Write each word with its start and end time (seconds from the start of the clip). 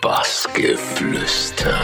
Bassgeflüster. 0.00 1.74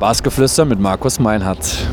Bassgeflüster 0.00 0.64
mit 0.64 0.80
Markus 0.80 1.20
Meinhardt. 1.20 1.86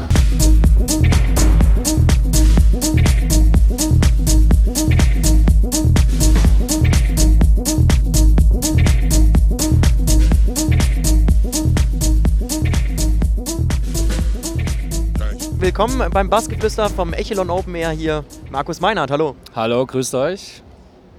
Willkommen 15.60 16.10
beim 16.14 16.30
Bassgeflüster 16.30 16.88
vom 16.88 17.12
Echelon 17.12 17.50
Open 17.50 17.76
Air 17.76 17.90
hier. 17.90 18.24
Markus 18.50 18.80
Meinhardt, 18.80 19.12
hallo. 19.12 19.36
Hallo, 19.54 19.86
grüßt 19.86 20.16
euch. 20.16 20.64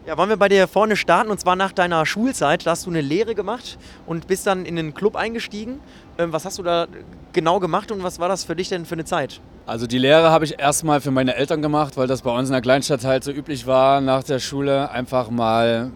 Ja, 0.07 0.17
wollen 0.17 0.31
wir 0.31 0.39
bei 0.39 0.49
dir 0.49 0.67
vorne 0.67 0.97
starten 0.97 1.31
und 1.31 1.39
zwar 1.39 1.57
nach 1.57 1.73
deiner 1.73 2.07
Schulzeit. 2.07 2.65
Da 2.65 2.71
hast 2.71 2.87
du 2.87 2.91
eine 2.91 3.03
Lehre 3.03 3.35
gemacht 3.35 3.77
und 4.07 4.29
bist 4.29 4.47
dann 4.47 4.65
in 4.65 4.77
den 4.77 4.95
Club 4.95 5.15
eingestiegen. 5.15 5.81
Ähm, 6.17 6.33
was 6.33 6.47
hast 6.47 6.59
du 6.59 6.63
da 6.63 6.87
genau 7.35 7.61
gemacht 7.61 7.93
und 7.93 8.03
was 8.03 8.19
war 8.19 8.31
das 8.31 8.45
für 8.45 8.57
dich 8.57 8.71
denn 8.71 8.87
für 8.87 8.95
eine 8.95 9.05
Zeit? 9.05 9.43
Also 9.67 9.87
die 9.87 9.99
Lehre 9.99 10.31
habe 10.31 10.47
ich 10.47 10.59
erstmal 10.59 11.03
für 11.03 11.11
meine 11.11 11.37
Eltern 11.37 11.61
gemacht, 11.61 11.99
weil 11.99 12.07
das 12.07 12.23
bei 12.23 12.31
uns 12.31 12.49
in 12.49 12.55
der 12.55 12.63
Kleinstadt 12.63 13.05
halt 13.05 13.23
so 13.23 13.33
üblich 13.33 13.67
war, 13.67 14.01
nach 14.01 14.23
der 14.23 14.39
Schule 14.39 14.91
einfach 14.91 15.29
mal 15.29 15.91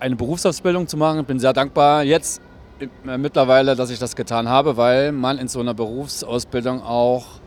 eine 0.00 0.16
Berufsausbildung 0.16 0.88
zu 0.88 0.96
machen. 0.96 1.20
Ich 1.20 1.26
bin 1.26 1.38
sehr 1.38 1.52
dankbar 1.52 2.02
jetzt 2.02 2.42
äh, 2.80 3.16
mittlerweile, 3.16 3.76
dass 3.76 3.90
ich 3.90 4.00
das 4.00 4.16
getan 4.16 4.48
habe, 4.48 4.76
weil 4.76 5.12
man 5.12 5.38
in 5.38 5.46
so 5.46 5.60
einer 5.60 5.74
Berufsausbildung 5.74 6.82
auch 6.82 7.37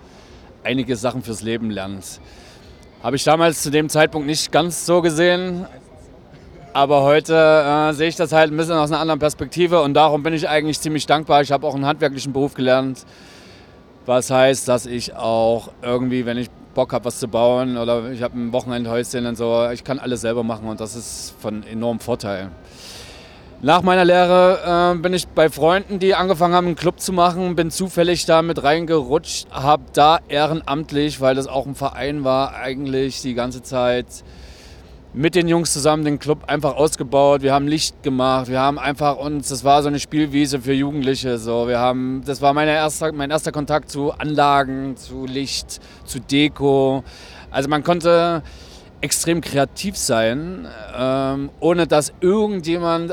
einige 0.64 0.95
Sachen 0.95 1.23
fürs 1.23 1.42
Leben 1.42 1.70
lernt. 1.70 2.20
Habe 3.04 3.16
ich 3.16 3.23
damals 3.23 3.64
zu 3.64 3.72
dem 3.72 3.90
Zeitpunkt 3.90 4.28
nicht 4.28 4.52
ganz 4.52 4.86
so 4.86 5.02
gesehen. 5.02 5.66
Aber 6.73 7.02
heute 7.02 7.34
äh, 7.36 7.94
sehe 7.94 8.08
ich 8.08 8.16
das 8.16 8.31
halt 8.31 8.52
ein 8.52 8.58
bisschen 8.58 8.76
aus 8.76 8.92
einer 8.92 9.02
anderen 9.02 9.20
Perspektive 9.20 9.81
und 9.81 9.94
darum 9.94 10.23
bin 10.23 10.34
ich 10.34 10.48
eigentlich 10.48 10.80
ziemlich 10.80 11.06
dankbar. 11.06 11.42
Ich 11.42 11.52
habe 11.52 11.68
auch 11.68 11.76
einen 11.76 11.86
handwerklichen 11.86 12.31
Beruf 12.31 12.53
gelernt, 12.53 13.06
was 14.06 14.31
heißt, 14.31 14.70
dass 14.70 14.86
ich 14.86 15.14
auch 15.16 15.70
irgendwie, 15.81 16.26
wenn 16.26 16.38
ich 16.38 16.50
Bock 16.73 16.94
habe, 16.94 17.06
was 17.06 17.20
zu 17.20 17.28
bauen 17.28 17.75
oder 17.75 18.12
ich 18.12 18.23
habe 18.23 18.40
ein 18.40 18.53
Wochenendhäuschen 18.53 19.25
und 19.25 19.36
so, 19.36 19.70
ich 19.72 19.84
kann 19.84 20.00
alles 20.00 20.22
selber 20.22 20.44
machen 20.44 20.70
und 20.70 20.80
das 20.80 20.96
ist 20.96 21.36
von 21.42 21.64
enormem 21.64 22.00
Vorteil. 22.00 22.52
Nach 23.64 23.84
meiner 23.84 24.04
Lehre 24.04 24.95
äh, 24.95 24.98
bin 24.98 25.14
ich 25.14 25.28
bei 25.28 25.48
Freunden, 25.48 26.00
die 26.00 26.16
angefangen 26.16 26.56
haben, 26.56 26.66
einen 26.66 26.76
Club 26.76 27.00
zu 27.00 27.14
machen, 27.14 27.56
bin 27.56 27.70
zufällig 27.70 28.26
da 28.26 28.42
mit 28.42 28.64
reingerutscht, 28.64 29.52
habe 29.52 29.84
da 29.94 30.18
ehrenamtlich, 30.30 31.22
weil 31.22 31.36
das 31.36 31.45
auch 31.45 31.68
ein 31.68 31.76
Verein 31.76 32.23
war, 32.23 32.56
eigentlich 32.56 33.22
die 33.22 33.36
ganze 33.36 33.62
Zeit 33.62 34.08
mit 35.14 35.36
den 35.36 35.48
Jungs 35.48 35.73
zusammen 35.73 36.06
den 36.06 36.18
Club 36.18 36.45
einfach 36.48 36.76
ausgebaut. 36.76 37.44
Wir 37.44 37.53
haben 37.53 37.68
Licht 37.68 38.02
gemacht. 38.02 38.48
Wir 38.48 38.59
haben 38.59 38.80
einfach 38.80 39.18
uns, 39.18 39.50
das 39.50 39.64
war 39.64 39.84
so 39.84 39.90
eine 39.90 40.00
Spielwiese 40.00 40.59
für 40.59 40.73
Jugendliche. 40.73 41.38
So, 41.38 41.68
wir 41.68 41.78
haben, 41.78 42.23
das 42.25 42.42
war 42.42 42.56
meine 42.56 42.72
erste, 42.72 43.12
mein 43.12 43.30
erster 43.30 43.52
Kontakt 43.52 43.92
zu 43.92 44.12
Anlagen, 44.12 44.98
zu 44.98 45.28
Licht, 45.28 45.81
zu 46.06 46.20
Deko. 46.20 47.03
Also 47.52 47.70
man 47.70 47.84
konnte 47.84 48.42
extrem 49.02 49.42
kreativ 49.42 49.98
sein, 49.98 50.68
ähm, 50.98 51.52
ohne 51.59 51.86
dass 51.86 52.14
irgendjemand 52.22 53.12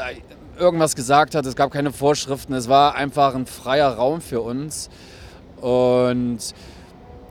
irgendwas 0.59 0.97
gesagt 0.97 1.35
hat. 1.35 1.47
Es 1.47 1.57
gab 1.57 1.71
keine 1.71 1.93
Vorschriften. 1.93 2.53
Es 2.53 2.69
war 2.69 2.95
einfach 2.95 3.35
ein 3.35 3.47
freier 3.47 3.91
Raum 3.91 4.21
für 4.21 4.41
uns. 4.41 4.91
Und 5.61 6.39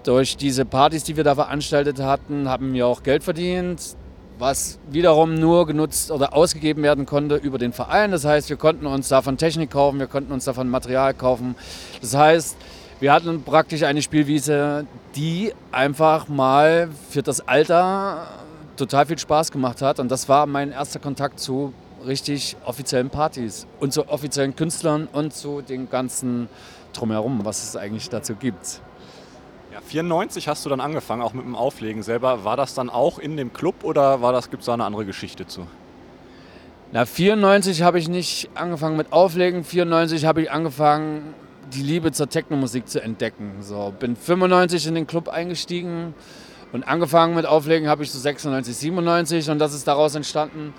durch 0.04 0.38
diese 0.38 0.66
Partys, 0.66 1.04
die 1.04 1.18
wir 1.18 1.24
da 1.24 1.36
veranstaltet 1.36 2.00
hatten, 2.00 2.48
haben 2.50 2.74
wir 2.74 2.88
auch 2.88 3.04
Geld 3.04 3.24
verdient 3.24 3.98
was 4.40 4.80
wiederum 4.90 5.36
nur 5.36 5.66
genutzt 5.66 6.12
oder 6.12 6.34
ausgegeben 6.34 6.84
werden 6.84 7.06
konnte 7.06 7.36
über 7.36 7.58
den 7.58 7.74
Verein. 7.74 8.12
Das 8.12 8.26
heißt, 8.26 8.50
wir 8.50 8.58
konnten 8.58 8.86
uns 8.86 9.08
davon 9.08 9.38
Technik 9.38 9.72
kaufen, 9.72 10.00
wir 10.00 10.08
konnten 10.08 10.32
uns 10.32 10.46
davon 10.46 10.70
Material 10.70 11.14
kaufen. 11.14 11.56
Das 12.02 12.16
heißt, 12.16 12.58
wir 13.00 13.14
hatten 13.14 13.44
praktisch 13.44 13.84
eine 13.84 14.02
Spielwiese, 14.02 14.86
die 15.16 15.54
einfach 15.72 16.28
mal 16.28 16.90
für 17.10 17.24
das 17.24 17.48
Alter 17.48 18.28
total 18.76 19.06
viel 19.06 19.18
Spaß 19.18 19.52
gemacht 19.52 19.82
hat. 19.82 20.00
Und 20.00 20.12
das 20.12 20.30
war 20.30 20.46
mein 20.46 20.72
erster 20.72 21.00
Kontakt 21.00 21.40
zu 21.40 21.74
richtig 22.06 22.56
offiziellen 22.66 23.10
Partys 23.10 23.68
und 23.80 23.94
zu 23.94 24.10
offiziellen 24.10 24.56
Künstlern 24.56 25.08
und 25.12 25.34
zu 25.34 25.62
dem 25.62 25.90
ganzen 25.90 26.50
Drumherum, 26.94 27.46
was 27.46 27.64
es 27.64 27.76
eigentlich 27.76 28.10
dazu 28.10 28.36
gibt. 28.36 28.82
Ja, 29.74 29.82
94 29.82 30.48
hast 30.48 30.66
du 30.66 30.70
dann 30.70 30.80
angefangen, 30.80 31.22
auch 31.22 31.34
mit 31.34 31.46
dem 31.46 31.56
Auflegen 31.56 32.04
selber. 32.04 32.44
War 32.44 32.58
das 32.58 32.74
dann 32.74 32.90
auch 32.90 33.20
in 33.20 33.38
dem 33.38 33.54
Club 33.54 33.84
oder 33.84 34.20
gibt 34.50 34.62
es 34.62 34.66
da 34.66 34.74
eine 34.74 34.86
andere 34.86 35.06
Geschichte 35.06 35.46
zu? 35.48 35.68
Na, 36.92 37.06
94 37.06 37.82
habe 37.82 38.00
ich 38.00 38.08
nicht 38.08 38.50
angefangen 38.56 38.96
mit 38.96 39.12
Auflegen. 39.12 39.64
94 39.64 40.26
habe 40.26 40.44
ich 40.44 40.52
angefangen, 40.52 41.34
die 41.74 41.82
Liebe 41.82 42.12
zur 42.14 42.30
Technomusik 42.30 42.88
zu 42.88 43.02
entdecken. 43.02 43.58
So, 43.62 43.94
bin 44.00 44.16
95 44.16 44.88
in 44.88 44.96
den 44.96 45.06
Club 45.06 45.28
eingestiegen 45.28 46.14
und 46.72 46.88
angefangen 46.88 47.36
mit 47.36 47.46
Auflegen 47.46 47.90
habe 47.90 48.04
ich 48.04 48.12
so 48.12 48.20
96, 48.20 48.76
97 48.76 49.50
und 49.50 49.60
das 49.60 49.74
ist 49.74 49.88
daraus 49.88 50.16
entstanden, 50.16 50.74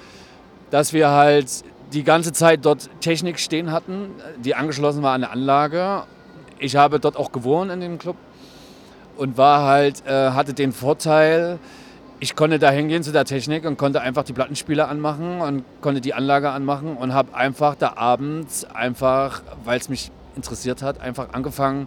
dass 0.71 0.93
wir 0.93 1.11
halt 1.11 1.65
die 1.93 2.05
ganze 2.05 2.33
Zeit 2.33 2.65
dort 2.65 2.91
Technik 3.01 3.39
stehen 3.39 3.73
hatten, 3.73 4.11
die 4.45 4.55
angeschlossen 4.55 5.03
war 5.03 5.15
an 5.15 5.25
eine 5.25 5.33
Anlage. 5.33 6.03
Ich 6.59 6.77
habe 6.77 7.01
dort 7.01 7.17
auch 7.17 7.33
gewohnt 7.33 7.71
in 7.71 7.81
dem 7.81 7.99
Club 7.99 8.17
und 9.17 9.37
war 9.37 9.65
halt, 9.67 10.07
äh, 10.07 10.31
hatte 10.31 10.55
den 10.55 10.73
Vorteil, 10.73 11.59
ich 12.21 12.35
konnte 12.35 12.59
da 12.59 12.71
hingehen 12.71 13.03
zu 13.03 13.13
der 13.13 13.25
Technik 13.25 13.65
und 13.65 13.79
konnte 13.79 14.01
einfach 14.01 14.25
die 14.25 14.33
Plattenspieler 14.33 14.89
anmachen 14.89 15.41
und 15.41 15.65
konnte 15.81 16.01
die 16.01 16.15
Anlage 16.15 16.51
anmachen 16.51 16.97
und 16.97 17.15
habe 17.15 17.35
einfach 17.35 17.75
da 17.77 17.95
abends 17.97 18.65
einfach, 18.65 19.43
weil 19.65 19.79
es 19.79 19.89
mich 19.89 20.11
interessiert 20.35 20.83
hat, 20.83 21.01
einfach 21.01 21.33
angefangen, 21.33 21.87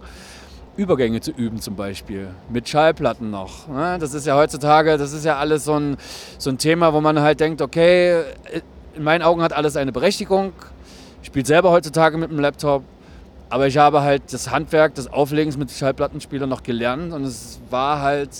Übergänge 0.76 1.20
zu 1.20 1.32
üben 1.32 1.60
zum 1.60 1.76
Beispiel. 1.76 2.28
Mit 2.48 2.68
Schallplatten 2.68 3.30
noch. 3.30 3.68
Ne? 3.68 3.98
Das 4.00 4.14
ist 4.14 4.26
ja 4.26 4.36
heutzutage, 4.36 4.96
das 4.96 5.12
ist 5.12 5.24
ja 5.24 5.36
alles 5.36 5.64
so 5.64 5.74
ein, 5.74 5.96
so 6.38 6.50
ein 6.50 6.58
Thema, 6.58 6.92
wo 6.92 7.00
man 7.00 7.20
halt 7.20 7.40
denkt, 7.40 7.60
okay, 7.60 8.22
in 8.94 9.02
meinen 9.02 9.22
Augen 9.22 9.42
hat 9.42 9.52
alles 9.52 9.76
eine 9.76 9.92
Berechtigung. 9.92 10.52
Ich 11.20 11.28
spiele 11.28 11.46
selber 11.46 11.70
heutzutage 11.70 12.16
mit 12.16 12.30
dem 12.30 12.38
Laptop 12.38 12.82
aber 13.52 13.66
ich 13.66 13.76
habe 13.76 14.00
halt 14.00 14.32
das 14.32 14.50
Handwerk 14.50 14.94
des 14.94 15.12
Auflegens 15.12 15.58
mit 15.58 15.70
Schallplattenspielern 15.70 16.48
noch 16.48 16.62
gelernt 16.62 17.12
und 17.12 17.24
es 17.24 17.60
war 17.68 18.00
halt 18.00 18.30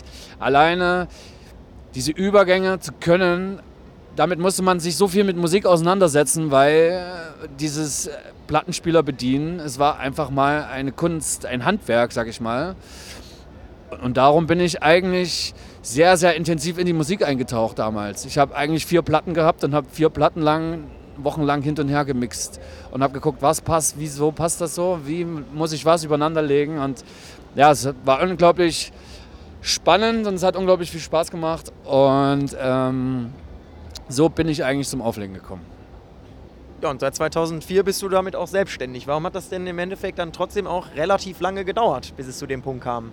alleine 0.41 1.06
diese 1.94 2.12
Übergänge 2.12 2.81
zu 2.81 2.92
können. 2.98 3.60
Damit 4.16 4.38
musste 4.38 4.62
man 4.62 4.81
sich 4.81 4.97
so 4.97 5.09
viel 5.09 5.25
mit 5.25 5.37
Musik 5.37 5.66
auseinandersetzen, 5.66 6.50
weil 6.50 7.04
dieses 7.60 8.09
Plattenspieler 8.52 9.02
bedienen, 9.02 9.60
es 9.60 9.78
war 9.78 9.98
einfach 9.98 10.28
mal 10.28 10.64
eine 10.64 10.92
Kunst, 10.92 11.46
ein 11.46 11.64
Handwerk, 11.64 12.12
sag 12.12 12.28
ich 12.28 12.38
mal. 12.38 12.76
Und 14.02 14.18
darum 14.18 14.46
bin 14.46 14.60
ich 14.60 14.82
eigentlich 14.82 15.54
sehr, 15.80 16.18
sehr 16.18 16.36
intensiv 16.36 16.76
in 16.76 16.84
die 16.84 16.92
Musik 16.92 17.26
eingetaucht 17.26 17.78
damals. 17.78 18.26
Ich 18.26 18.36
habe 18.36 18.54
eigentlich 18.54 18.84
vier 18.84 19.00
Platten 19.00 19.32
gehabt 19.32 19.64
und 19.64 19.74
habe 19.74 19.86
vier 19.91 20.10
Platten 20.10 20.42
lang 20.42 20.84
wochenlang 21.16 21.62
hin 21.62 21.78
und 21.78 21.88
her 21.88 22.04
gemixt 22.04 22.60
und 22.91 23.02
habe 23.02 23.14
geguckt, 23.14 23.41
was 23.41 23.62
passt, 23.62 23.94
wieso 23.96 24.32
passt 24.32 24.60
das 24.60 24.74
so, 24.74 24.98
wie 25.06 25.24
muss 25.24 25.72
ich 25.72 25.86
was 25.86 26.04
übereinander 26.04 26.42
legen. 26.42 26.78
Und 26.78 27.06
ja, 27.54 27.70
es 27.70 27.88
war 28.04 28.20
unglaublich 28.20 28.92
spannend 29.62 30.26
und 30.26 30.34
es 30.34 30.42
hat 30.42 30.56
unglaublich 30.56 30.91
viel 30.91 31.00
Spaß 31.00 31.30
gemacht. 31.30 31.72
Und 31.86 32.54
ähm, 32.60 33.32
so 34.10 34.28
bin 34.28 34.46
ich 34.46 34.62
eigentlich 34.62 34.88
zum 34.88 35.00
Auflegen 35.00 35.32
gekommen. 35.32 35.72
Ja, 36.82 36.91
und 36.91 36.98
seit 36.98 37.15
2004 37.15 37.84
bist 37.84 38.03
du 38.03 38.09
damit 38.09 38.34
auch 38.34 38.48
selbstständig. 38.48 39.06
Warum 39.06 39.24
hat 39.24 39.36
das 39.36 39.48
denn 39.48 39.68
im 39.68 39.78
Endeffekt 39.78 40.18
dann 40.18 40.33
trotzdem 40.33 40.66
auch 40.66 40.89
relativ 40.97 41.39
lange 41.39 41.65
gedauert, 41.65 42.12
bis 42.16 42.27
es 42.27 42.39
zu 42.39 42.47
dem 42.48 42.60
Punkt 42.60 42.83
kam? 42.83 43.12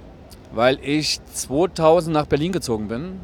Weil 0.51 0.79
ich 0.81 1.19
2000 1.33 2.11
nach 2.11 2.25
Berlin 2.25 2.51
gezogen 2.51 2.87
bin 2.87 3.19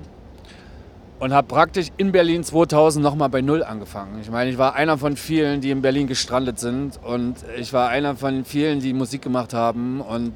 und 1.17 1.33
habe 1.33 1.47
praktisch 1.47 1.87
in 1.97 2.11
Berlin 2.11 2.43
2000 2.43 3.03
nochmal 3.03 3.29
bei 3.29 3.41
Null 3.41 3.63
angefangen. 3.63 4.19
Ich 4.21 4.29
meine, 4.29 4.51
ich 4.51 4.59
war 4.59 4.75
einer 4.75 4.99
von 4.99 5.17
vielen, 5.17 5.61
die 5.61 5.71
in 5.71 5.81
Berlin 5.81 6.05
gestrandet 6.05 6.59
sind 6.59 6.99
und 7.03 7.37
ich 7.57 7.73
war 7.73 7.89
einer 7.89 8.15
von 8.15 8.45
vielen, 8.45 8.81
die 8.81 8.93
Musik 8.93 9.23
gemacht 9.23 9.51
haben 9.51 9.99
und 9.99 10.33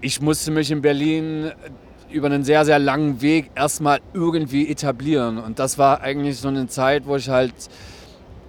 ich 0.00 0.20
musste 0.20 0.50
mich 0.50 0.72
in 0.72 0.82
Berlin 0.82 1.52
über 2.10 2.26
einen 2.26 2.42
sehr, 2.42 2.64
sehr 2.64 2.80
langen 2.80 3.22
Weg 3.22 3.52
erstmal 3.54 4.00
irgendwie 4.12 4.68
etablieren 4.68 5.38
und 5.38 5.60
das 5.60 5.78
war 5.78 6.00
eigentlich 6.00 6.38
so 6.38 6.48
eine 6.48 6.66
Zeit, 6.66 7.06
wo 7.06 7.14
ich 7.14 7.28
halt 7.28 7.54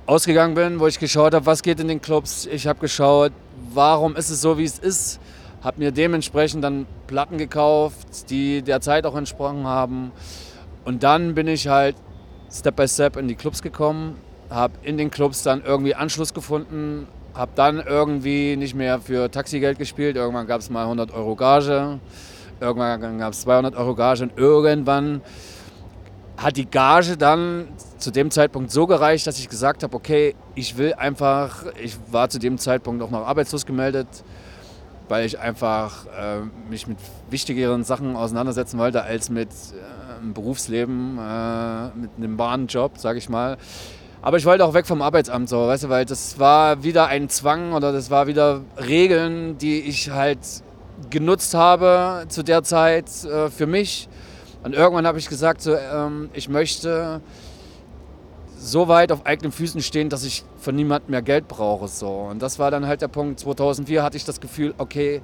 ausgegangen 0.05 0.55
bin, 0.55 0.79
wo 0.79 0.87
ich 0.87 0.99
geschaut 0.99 1.33
habe, 1.33 1.45
was 1.45 1.63
geht 1.63 1.79
in 1.79 1.87
den 1.87 2.01
Clubs. 2.01 2.45
Ich 2.45 2.67
habe 2.67 2.79
geschaut, 2.79 3.31
warum 3.73 4.15
ist 4.15 4.29
es 4.29 4.41
so, 4.41 4.57
wie 4.57 4.63
es 4.63 4.79
ist. 4.79 5.19
Habe 5.63 5.79
mir 5.79 5.91
dementsprechend 5.91 6.63
dann 6.63 6.85
Platten 7.07 7.37
gekauft, 7.37 8.29
die 8.29 8.61
der 8.61 8.81
Zeit 8.81 9.05
auch 9.05 9.15
entsprochen 9.15 9.65
haben 9.65 10.11
und 10.83 11.03
dann 11.03 11.33
bin 11.33 11.47
ich 11.47 11.67
halt 11.67 11.95
Step 12.51 12.75
by 12.75 12.87
Step 12.87 13.17
in 13.17 13.27
die 13.27 13.35
Clubs 13.35 13.61
gekommen, 13.61 14.17
habe 14.49 14.73
in 14.83 14.97
den 14.97 15.09
Clubs 15.09 15.41
dann 15.43 15.63
irgendwie 15.65 15.95
Anschluss 15.95 16.33
gefunden 16.33 17.07
habe 17.35 17.51
dann 17.55 17.83
irgendwie 17.85 18.55
nicht 18.55 18.75
mehr 18.75 18.99
für 18.99 19.29
Taxigeld 19.29 19.77
gespielt. 19.77 20.15
Irgendwann 20.15 20.47
gab 20.47 20.61
es 20.61 20.69
mal 20.69 20.83
100 20.83 21.13
Euro 21.13 21.35
Gage, 21.35 21.99
irgendwann 22.61 23.19
gab 23.19 23.33
es 23.33 23.41
200 23.41 23.75
Euro 23.75 23.93
Gage 23.93 24.23
und 24.23 24.37
irgendwann 24.37 25.21
hat 26.37 26.57
die 26.57 26.65
Gage 26.65 27.17
dann 27.17 27.67
zu 27.97 28.11
dem 28.11 28.29
Zeitpunkt 28.29 28.71
so 28.71 28.87
gereicht, 28.87 29.25
dass 29.25 29.39
ich 29.39 29.49
gesagt 29.49 29.83
habe, 29.83 29.95
okay, 29.95 30.35
ich 30.53 30.77
will 30.77 30.93
einfach, 30.93 31.65
ich 31.81 31.97
war 32.11 32.29
zu 32.29 32.39
dem 32.39 32.57
Zeitpunkt 32.57 33.01
auch 33.01 33.09
noch 33.09 33.25
arbeitslos 33.25 33.65
gemeldet, 33.65 34.07
weil 35.07 35.25
ich 35.25 35.39
einfach 35.39 36.05
äh, 36.07 36.41
mich 36.69 36.87
mit 36.87 36.97
wichtigeren 37.29 37.83
Sachen 37.83 38.15
auseinandersetzen 38.15 38.77
wollte 38.79 39.03
als 39.03 39.29
mit 39.29 39.49
äh, 39.49 40.19
einem 40.19 40.33
Berufsleben, 40.33 41.17
äh, 41.17 41.97
mit 41.97 42.11
einem 42.17 42.37
Bahnjob, 42.37 42.97
sage 42.97 43.19
ich 43.19 43.29
mal. 43.29 43.57
Aber 44.21 44.37
ich 44.37 44.45
wollte 44.45 44.65
auch 44.65 44.73
weg 44.73 44.87
vom 44.87 45.01
Arbeitsamt, 45.01 45.47
so, 45.47 45.67
weißt 45.67 45.83
du, 45.83 45.89
weil 45.89 46.05
das 46.05 46.39
war 46.39 46.83
wieder 46.83 47.07
ein 47.07 47.29
Zwang 47.29 47.73
oder 47.73 47.91
das 47.91 48.09
war 48.09 48.27
wieder 48.27 48.61
Regeln, 48.77 49.57
die 49.59 49.81
ich 49.81 50.09
halt 50.09 50.39
genutzt 51.11 51.53
habe 51.53 52.25
zu 52.27 52.43
der 52.43 52.63
Zeit 52.63 53.05
äh, 53.23 53.49
für 53.49 53.67
mich. 53.67 54.09
Und 54.65 54.73
irgendwann 54.73 55.05
habe 55.05 55.19
ich 55.19 55.29
gesagt, 55.29 55.61
so, 55.61 55.75
ähm, 55.75 56.31
ich 56.33 56.49
möchte 56.49 57.21
so 58.57 58.87
weit 58.87 59.11
auf 59.11 59.23
eigenen 59.27 59.51
Füßen 59.51 59.79
stehen, 59.83 60.09
dass 60.09 60.23
ich 60.23 60.43
von 60.57 60.75
niemandem 60.75 61.11
mehr 61.11 61.21
Geld 61.21 61.47
brauche. 61.47 61.87
So. 61.87 62.09
Und 62.09 62.41
das 62.41 62.57
war 62.57 62.71
dann 62.71 62.87
halt 62.87 63.03
der 63.03 63.07
Punkt. 63.07 63.39
2004 63.39 64.01
hatte 64.01 64.17
ich 64.17 64.25
das 64.25 64.41
Gefühl, 64.41 64.73
okay, 64.79 65.21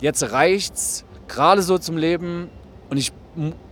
jetzt 0.00 0.32
reicht's, 0.32 1.04
gerade 1.28 1.60
so 1.60 1.76
zum 1.76 1.98
Leben. 1.98 2.48
Und 2.88 2.96
ich 2.96 3.12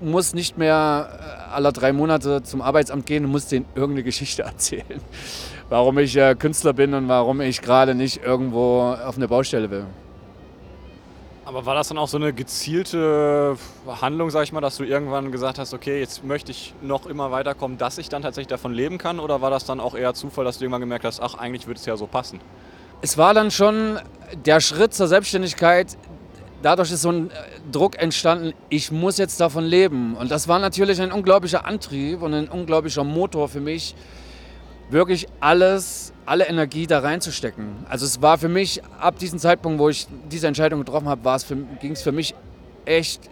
muss 0.02 0.34
nicht 0.34 0.58
mehr 0.58 1.08
äh, 1.18 1.54
alle 1.54 1.72
drei 1.72 1.94
Monate 1.94 2.42
zum 2.42 2.60
Arbeitsamt 2.60 3.06
gehen 3.06 3.24
und 3.24 3.30
muss 3.30 3.46
denen 3.46 3.64
irgendeine 3.74 4.02
Geschichte 4.02 4.42
erzählen, 4.42 5.00
warum 5.70 5.96
ich 5.96 6.14
äh, 6.14 6.34
Künstler 6.34 6.74
bin 6.74 6.92
und 6.92 7.08
warum 7.08 7.40
ich 7.40 7.62
gerade 7.62 7.94
nicht 7.94 8.22
irgendwo 8.22 8.82
auf 8.82 9.16
eine 9.16 9.28
Baustelle 9.28 9.70
will. 9.70 9.86
Aber 11.46 11.64
war 11.64 11.76
das 11.76 11.86
dann 11.86 11.96
auch 11.96 12.08
so 12.08 12.16
eine 12.16 12.32
gezielte 12.32 13.56
Handlung, 13.86 14.30
sag 14.30 14.42
ich 14.42 14.52
mal, 14.52 14.60
dass 14.60 14.78
du 14.78 14.82
irgendwann 14.82 15.30
gesagt 15.30 15.60
hast, 15.60 15.74
okay, 15.74 16.00
jetzt 16.00 16.24
möchte 16.24 16.50
ich 16.50 16.74
noch 16.82 17.06
immer 17.06 17.30
weiterkommen, 17.30 17.78
dass 17.78 17.98
ich 17.98 18.08
dann 18.08 18.22
tatsächlich 18.22 18.48
davon 18.48 18.74
leben 18.74 18.98
kann? 18.98 19.20
Oder 19.20 19.40
war 19.40 19.50
das 19.50 19.64
dann 19.64 19.78
auch 19.78 19.94
eher 19.94 20.12
Zufall, 20.12 20.44
dass 20.44 20.58
du 20.58 20.64
irgendwann 20.64 20.80
gemerkt 20.80 21.04
hast, 21.04 21.20
ach, 21.20 21.36
eigentlich 21.36 21.68
würde 21.68 21.78
es 21.78 21.86
ja 21.86 21.96
so 21.96 22.08
passen? 22.08 22.40
Es 23.00 23.16
war 23.16 23.32
dann 23.32 23.52
schon 23.52 24.00
der 24.44 24.58
Schritt 24.60 24.92
zur 24.92 25.06
Selbstständigkeit. 25.06 25.96
Dadurch 26.62 26.90
ist 26.90 27.02
so 27.02 27.12
ein 27.12 27.30
Druck 27.70 27.96
entstanden, 27.96 28.52
ich 28.68 28.90
muss 28.90 29.16
jetzt 29.16 29.40
davon 29.40 29.62
leben. 29.62 30.16
Und 30.16 30.32
das 30.32 30.48
war 30.48 30.58
natürlich 30.58 31.00
ein 31.00 31.12
unglaublicher 31.12 31.64
Antrieb 31.64 32.22
und 32.22 32.34
ein 32.34 32.48
unglaublicher 32.48 33.04
Motor 33.04 33.48
für 33.48 33.60
mich, 33.60 33.94
wirklich 34.90 35.26
alles 35.40 36.12
alle 36.26 36.48
Energie 36.48 36.86
da 36.86 36.98
reinzustecken. 36.98 37.86
Also 37.88 38.04
es 38.04 38.20
war 38.20 38.36
für 38.36 38.48
mich 38.48 38.82
ab 39.00 39.18
diesem 39.18 39.38
Zeitpunkt, 39.38 39.78
wo 39.78 39.88
ich 39.88 40.06
diese 40.30 40.48
Entscheidung 40.48 40.80
getroffen 40.80 41.08
habe, 41.08 41.38
ging 41.80 41.92
es 41.92 42.02
für 42.02 42.12
mich 42.12 42.34
echt 42.84 43.30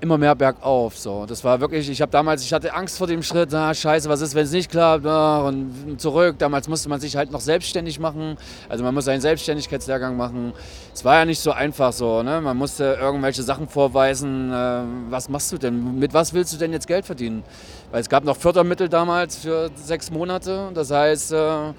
immer 0.00 0.18
mehr 0.18 0.34
bergauf. 0.34 0.96
So. 0.96 1.26
Das 1.26 1.42
war 1.42 1.60
wirklich, 1.60 1.90
ich 1.90 2.00
habe 2.00 2.12
damals, 2.12 2.44
ich 2.44 2.52
hatte 2.52 2.72
Angst 2.74 2.98
vor 2.98 3.06
dem 3.06 3.22
Schritt, 3.22 3.52
ah, 3.52 3.74
scheiße, 3.74 4.08
was 4.08 4.20
ist, 4.20 4.34
wenn 4.34 4.44
es 4.44 4.52
nicht 4.52 4.70
klappt, 4.70 5.06
ah, 5.06 5.40
und 5.40 6.00
zurück. 6.00 6.36
Damals 6.38 6.68
musste 6.68 6.88
man 6.88 7.00
sich 7.00 7.16
halt 7.16 7.30
noch 7.30 7.40
selbstständig 7.40 7.98
machen, 7.98 8.36
also 8.68 8.84
man 8.84 8.94
musste 8.94 9.10
einen 9.10 9.20
Selbstständigkeitslehrgang 9.20 10.16
machen. 10.16 10.52
Es 10.94 11.04
war 11.04 11.16
ja 11.16 11.24
nicht 11.24 11.40
so 11.40 11.52
einfach 11.52 11.92
so, 11.92 12.22
ne? 12.22 12.40
man 12.40 12.56
musste 12.56 12.96
irgendwelche 13.00 13.42
Sachen 13.42 13.68
vorweisen, 13.68 14.52
äh, 14.52 14.82
was 15.10 15.28
machst 15.28 15.52
du 15.52 15.58
denn, 15.58 15.98
mit 15.98 16.14
was 16.14 16.32
willst 16.32 16.52
du 16.52 16.58
denn 16.58 16.72
jetzt 16.72 16.86
Geld 16.86 17.04
verdienen? 17.04 17.42
Weil 17.90 18.00
es 18.00 18.08
gab 18.08 18.24
noch 18.24 18.36
Fördermittel 18.36 18.88
damals 18.88 19.36
für 19.36 19.70
sechs 19.74 20.10
Monate, 20.10 20.70
das 20.74 20.90
heißt, 20.90 21.32
äh, 21.32 21.72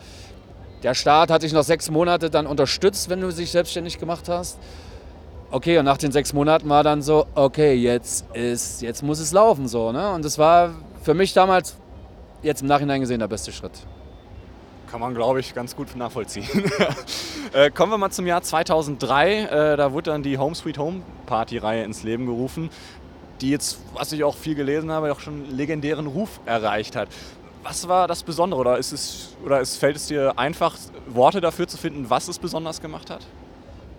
der 0.82 0.94
Staat 0.94 1.30
hat 1.30 1.44
dich 1.44 1.54
noch 1.54 1.64
sechs 1.64 1.92
Monate 1.92 2.30
dann 2.30 2.48
unterstützt, 2.48 3.10
wenn 3.10 3.22
du 3.22 3.32
dich 3.32 3.52
selbstständig 3.52 4.00
gemacht 4.00 4.30
hast. 4.30 4.58
Okay, 5.52 5.78
und 5.78 5.86
nach 5.86 5.98
den 5.98 6.12
sechs 6.12 6.32
Monaten 6.32 6.70
war 6.70 6.84
dann 6.84 7.02
so, 7.02 7.26
okay, 7.36 7.74
jetzt, 7.74 8.26
ist, 8.34 8.82
jetzt 8.82 9.04
muss 9.04 9.20
es 9.20 9.32
laufen 9.32 9.68
so. 9.68 9.92
Ne? 9.92 10.12
Und 10.12 10.24
das 10.24 10.38
war 10.38 10.72
für 11.02 11.14
mich 11.14 11.34
damals, 11.34 11.76
jetzt 12.44 12.62
im 12.62 12.68
Nachhinein 12.68 13.02
gesehen, 13.02 13.20
der 13.20 13.28
beste 13.28 13.52
Schritt. 13.52 13.72
Kann 14.90 15.02
man, 15.02 15.14
glaube 15.14 15.40
ich, 15.40 15.54
ganz 15.54 15.76
gut 15.76 15.96
nachvollziehen. 15.96 16.48
äh, 17.54 17.72
kommen 17.72 17.92
wir 17.92 17.98
mal 17.98 18.12
zum 18.12 18.26
Jahr 18.26 18.42
2003. 18.42 19.42
Äh, 19.44 19.78
da 19.78 19.92
wurde 19.92 20.12
dann 20.12 20.24
die 20.24 20.38
Home 20.38 20.56
Sweet 20.56 20.78
Home 20.78 21.02
Party-Reihe 21.26 21.84
ins 21.84 22.04
Leben 22.04 22.26
gerufen, 22.26 22.70
die 23.42 23.52
jetzt, 23.52 23.80
was 23.94 24.12
ich 24.12 24.24
auch 24.24 24.36
viel 24.36 24.56
gelesen 24.56 24.92
habe, 24.92 25.12
auch 25.12 25.20
schon 25.20 25.56
legendären 25.56 26.08
Ruf 26.08 26.40
erreicht 26.46 26.96
hat. 26.96 27.10
Was 27.64 27.88
war 27.88 28.08
das 28.08 28.24
Besondere 28.24 28.60
oder, 28.60 28.78
ist 28.78 28.92
es, 28.92 29.36
oder 29.46 29.60
ist, 29.60 29.78
fällt 29.78 29.98
es 29.98 30.08
dir 30.08 30.38
einfach, 30.38 30.76
Worte 31.08 31.42
dafür 31.42 31.68
zu 31.68 31.78
finden, 31.78 32.10
was 32.10 32.28
es 32.28 32.40
besonders 32.40 32.82
gemacht 32.82 33.10
hat? 33.10 33.26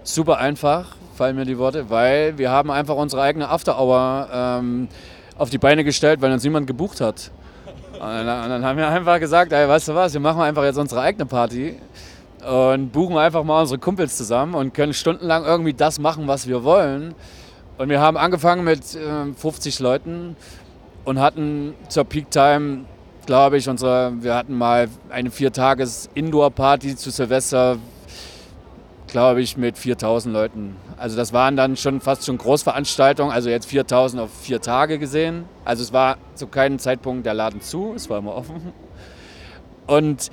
Super 0.02 0.38
einfach, 0.38 0.96
fallen 1.14 1.36
mir 1.36 1.44
die 1.44 1.58
Worte, 1.58 1.90
weil 1.90 2.38
wir 2.38 2.50
haben 2.50 2.70
einfach 2.70 2.96
unsere 2.96 3.22
eigene 3.22 3.48
After 3.48 3.78
Hour 3.78 4.28
ähm, 4.32 4.88
auf 5.36 5.50
die 5.50 5.58
Beine 5.58 5.84
gestellt, 5.84 6.22
weil 6.22 6.32
uns 6.32 6.42
niemand 6.42 6.66
gebucht 6.66 7.00
hat. 7.00 7.30
Und 7.92 8.00
dann, 8.00 8.44
und 8.44 8.48
dann 8.48 8.64
haben 8.64 8.78
wir 8.78 8.88
einfach 8.88 9.20
gesagt, 9.20 9.52
ey, 9.52 9.68
weißt 9.68 9.88
du 9.88 9.94
was, 9.94 10.14
wir 10.14 10.20
machen 10.20 10.40
einfach 10.40 10.64
jetzt 10.64 10.78
unsere 10.78 11.02
eigene 11.02 11.26
Party 11.26 11.76
und 12.48 12.90
buchen 12.92 13.18
einfach 13.18 13.44
mal 13.44 13.60
unsere 13.60 13.78
Kumpels 13.78 14.16
zusammen 14.16 14.54
und 14.54 14.72
können 14.72 14.94
stundenlang 14.94 15.44
irgendwie 15.44 15.74
das 15.74 15.98
machen, 15.98 16.26
was 16.26 16.46
wir 16.46 16.64
wollen. 16.64 17.14
Und 17.80 17.88
wir 17.88 17.98
haben 17.98 18.18
angefangen 18.18 18.62
mit 18.62 18.94
äh, 18.94 19.32
50 19.32 19.78
Leuten 19.78 20.36
und 21.06 21.18
hatten 21.18 21.72
zur 21.88 22.04
Peak 22.04 22.30
Time, 22.30 22.84
glaube 23.24 23.56
ich, 23.56 23.70
unsere, 23.70 24.12
wir 24.22 24.34
hatten 24.34 24.52
mal 24.54 24.90
eine 25.08 25.30
Viertages-Indoor-Party 25.30 26.94
zu 26.96 27.10
Silvester 27.10 27.78
glaube 29.06 29.40
ich, 29.40 29.56
mit 29.56 29.78
4000 29.78 30.30
Leuten. 30.30 30.76
Also 30.98 31.16
das 31.16 31.32
waren 31.32 31.56
dann 31.56 31.78
schon 31.78 32.02
fast 32.02 32.26
schon 32.26 32.36
Großveranstaltungen, 32.36 33.32
also 33.32 33.48
jetzt 33.48 33.64
4000 33.64 34.24
auf 34.24 34.30
vier 34.30 34.60
Tage 34.60 34.98
gesehen. 34.98 35.46
Also 35.64 35.82
es 35.82 35.90
war 35.90 36.18
zu 36.34 36.48
keinem 36.48 36.78
Zeitpunkt 36.78 37.24
der 37.24 37.32
Laden 37.32 37.62
zu, 37.62 37.94
es 37.96 38.10
war 38.10 38.18
immer 38.18 38.34
offen. 38.34 38.74
Und 39.86 40.30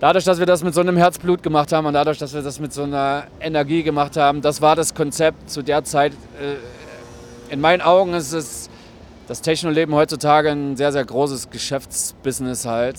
dadurch, 0.00 0.24
dass 0.24 0.38
wir 0.38 0.46
das 0.46 0.62
mit 0.62 0.74
so 0.74 0.80
einem 0.80 0.96
Herzblut 0.96 1.42
gemacht 1.42 1.72
haben 1.72 1.86
und 1.86 1.94
dadurch, 1.94 2.18
dass 2.18 2.34
wir 2.34 2.42
das 2.42 2.60
mit 2.60 2.72
so 2.72 2.82
einer 2.82 3.24
Energie 3.40 3.82
gemacht 3.82 4.16
haben, 4.16 4.42
das 4.42 4.60
war 4.60 4.76
das 4.76 4.94
Konzept 4.94 5.50
zu 5.50 5.62
der 5.62 5.84
Zeit. 5.84 6.12
Äh, 6.40 7.52
in 7.52 7.60
meinen 7.60 7.80
Augen 7.80 8.14
ist 8.14 8.32
es 8.32 8.68
das 9.28 9.40
Technoleben 9.40 9.94
heutzutage 9.94 10.50
ein 10.50 10.76
sehr, 10.76 10.92
sehr 10.92 11.04
großes 11.04 11.50
Geschäftsbusiness 11.50 12.66
halt. 12.66 12.96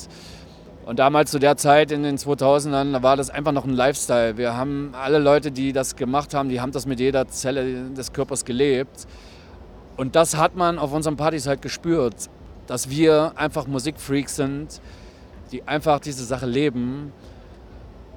Und 0.86 1.00
damals 1.00 1.32
zu 1.32 1.40
der 1.40 1.58
Zeit 1.58 1.92
in 1.92 2.04
den 2.04 2.18
2000ern, 2.18 2.94
da 2.94 3.04
war 3.04 3.18
das 3.18 3.30
einfach 3.30 3.52
noch 3.52 3.66
ein 3.66 3.74
Lifestyle. 3.74 4.38
Wir 4.38 4.56
haben 4.56 4.94
alle 4.94 5.20
Leute, 5.20 5.52
die 5.52 5.74
das 5.74 5.98
gemacht 5.98 6.34
haben, 6.34 6.48
die 6.48 6.62
haben 6.62 6.72
das 6.72 6.86
mit 6.86 7.00
jeder 7.00 7.28
Zelle 7.28 7.90
des 7.90 8.14
Körpers 8.14 8.46
gelebt. 8.46 9.06
Und 9.98 10.16
das 10.16 10.38
hat 10.38 10.56
man 10.56 10.80
auf 10.80 10.94
unseren 10.94 11.18
Partys 11.18 11.46
halt 11.46 11.62
gespürt, 11.62 12.30
dass 12.68 12.90
wir 12.90 13.34
einfach 13.36 13.68
Musikfreaks 13.68 14.38
sind, 14.38 14.82
die 15.52 15.68
einfach 15.68 16.00
diese 16.00 16.24
Sache 16.26 16.46
leben. 16.46 17.12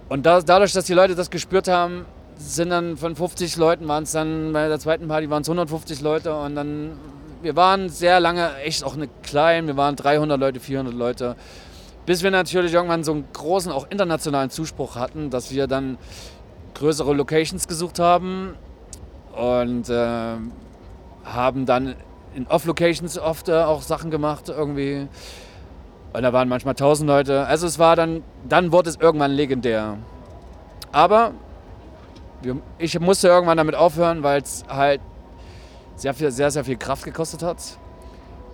Und 0.09 0.27
da, 0.27 0.41
dadurch, 0.41 0.73
dass 0.73 0.85
die 0.85 0.95
Leute 0.95 1.15
das 1.15 1.31
gespürt 1.31 1.69
haben, 1.69 2.05
sind 2.37 2.71
dann 2.71 2.97
von 2.97 3.15
50 3.15 3.57
Leuten 3.57 3.87
waren 3.87 4.05
es 4.05 4.13
dann 4.13 4.53
bei 4.53 4.67
der 4.67 4.79
zweiten 4.79 5.09
Party 5.09 5.29
waren 5.29 5.43
es 5.43 5.49
150 5.49 6.01
Leute 6.01 6.35
und 6.35 6.55
dann 6.55 6.93
wir 7.43 7.55
waren 7.55 7.91
sehr 7.91 8.19
lange 8.19 8.57
echt 8.65 8.83
auch 8.83 8.95
eine 8.95 9.09
klein, 9.23 9.67
wir 9.67 9.77
waren 9.77 9.95
300 9.95 10.41
Leute, 10.41 10.59
400 10.59 10.95
Leute 10.95 11.37
bis 12.07 12.23
wir 12.23 12.31
natürlich 12.33 12.75
irgendwann 12.75 13.05
so 13.05 13.13
einen 13.13 13.25
großen, 13.33 13.71
auch 13.71 13.87
internationalen 13.89 14.51
Zuspruch 14.51 14.97
hatten, 14.97 15.31
dass 15.31 15.53
wir 15.53 15.67
dann 15.67 15.99
größere 16.75 17.15
Locations 17.15 17.69
gesucht 17.69 17.99
haben 17.99 18.57
und 19.33 19.89
äh, 19.89 20.35
haben 21.25 21.67
dann 21.67 21.95
in 22.35 22.47
Off-Locations 22.47 23.19
oft 23.19 23.49
äh, 23.49 23.53
auch 23.53 23.83
Sachen 23.83 24.11
gemacht 24.11 24.49
irgendwie. 24.49 25.09
Und 26.13 26.23
da 26.23 26.33
waren 26.33 26.49
manchmal 26.49 26.75
tausend 26.75 27.09
Leute. 27.09 27.47
Also 27.47 27.67
es 27.67 27.79
war 27.79 27.97
dann, 27.97 28.23
dann 28.49 28.73
wurde 28.73 28.91
es 28.91 28.97
irgendwann 28.97 29.31
legendär. 29.31 29.97
Aber 30.93 31.33
ich 32.79 32.99
musste 32.99 33.29
irgendwann 33.29 33.57
damit 33.57 33.75
aufhören, 33.75 34.23
weil 34.23 34.43
es 34.43 34.65
halt 34.69 35.01
sehr, 35.97 36.15
viel, 36.15 36.31
sehr, 36.31 36.51
sehr 36.51 36.65
viel 36.65 36.77
Kraft 36.77 37.05
gekostet 37.05 37.43
hat. 37.43 37.59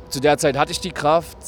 Zu 0.09 0.21
der 0.21 0.39
Zeit 0.39 0.59
hatte 0.59 0.73
ich 0.73 0.81
die 0.81 0.91
Kraft 0.91 1.39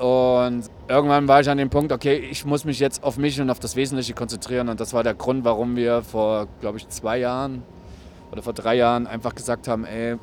und 0.00 0.64
irgendwann 0.88 1.28
war 1.28 1.40
ich 1.40 1.48
an 1.48 1.58
dem 1.58 1.70
Punkt, 1.70 1.92
okay, 1.92 2.16
ich 2.16 2.44
muss 2.44 2.64
mich 2.64 2.80
jetzt 2.80 3.02
auf 3.02 3.16
mich 3.16 3.40
und 3.40 3.50
auf 3.50 3.60
das 3.60 3.76
Wesentliche 3.76 4.12
konzentrieren. 4.12 4.68
Und 4.68 4.80
das 4.80 4.92
war 4.92 5.02
der 5.02 5.14
Grund, 5.14 5.44
warum 5.44 5.76
wir 5.76 6.02
vor, 6.02 6.48
glaube 6.60 6.78
ich, 6.78 6.88
zwei 6.88 7.18
Jahren 7.18 7.62
oder 8.32 8.42
vor 8.42 8.52
drei 8.52 8.74
Jahren 8.74 9.06
einfach 9.06 9.34
gesagt 9.34 9.68
haben, 9.68 9.84
ey, 9.84 10.16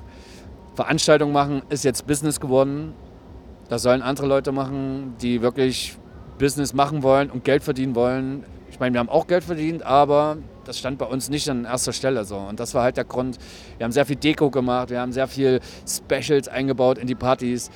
Veranstaltungen 0.75 1.33
machen 1.33 1.61
ist 1.69 1.83
jetzt 1.83 2.05
Business 2.07 2.39
geworden. 2.39 2.93
Das 3.71 3.83
sollen 3.83 4.01
andere 4.01 4.27
Leute 4.27 4.51
machen, 4.51 5.15
die 5.21 5.41
wirklich 5.41 5.95
Business 6.37 6.73
machen 6.73 7.03
wollen 7.03 7.31
und 7.31 7.45
Geld 7.45 7.63
verdienen 7.63 7.95
wollen. 7.95 8.43
Ich 8.69 8.81
meine, 8.81 8.91
wir 8.93 8.99
haben 8.99 9.07
auch 9.07 9.27
Geld 9.27 9.45
verdient, 9.45 9.81
aber 9.83 10.39
das 10.65 10.77
stand 10.77 10.97
bei 10.97 11.05
uns 11.05 11.29
nicht 11.29 11.49
an 11.49 11.63
erster 11.63 11.93
Stelle 11.93 12.25
so. 12.25 12.35
Und 12.35 12.59
das 12.59 12.73
war 12.73 12.83
halt 12.83 12.97
der 12.97 13.05
Grund. 13.05 13.37
Wir 13.77 13.85
haben 13.85 13.93
sehr 13.93 14.05
viel 14.05 14.17
Deko 14.17 14.49
gemacht, 14.49 14.89
wir 14.89 14.99
haben 14.99 15.13
sehr 15.13 15.29
viel 15.29 15.61
Specials 15.87 16.49
eingebaut 16.49 16.97
in 16.97 17.07
die 17.07 17.15
Partys 17.15 17.71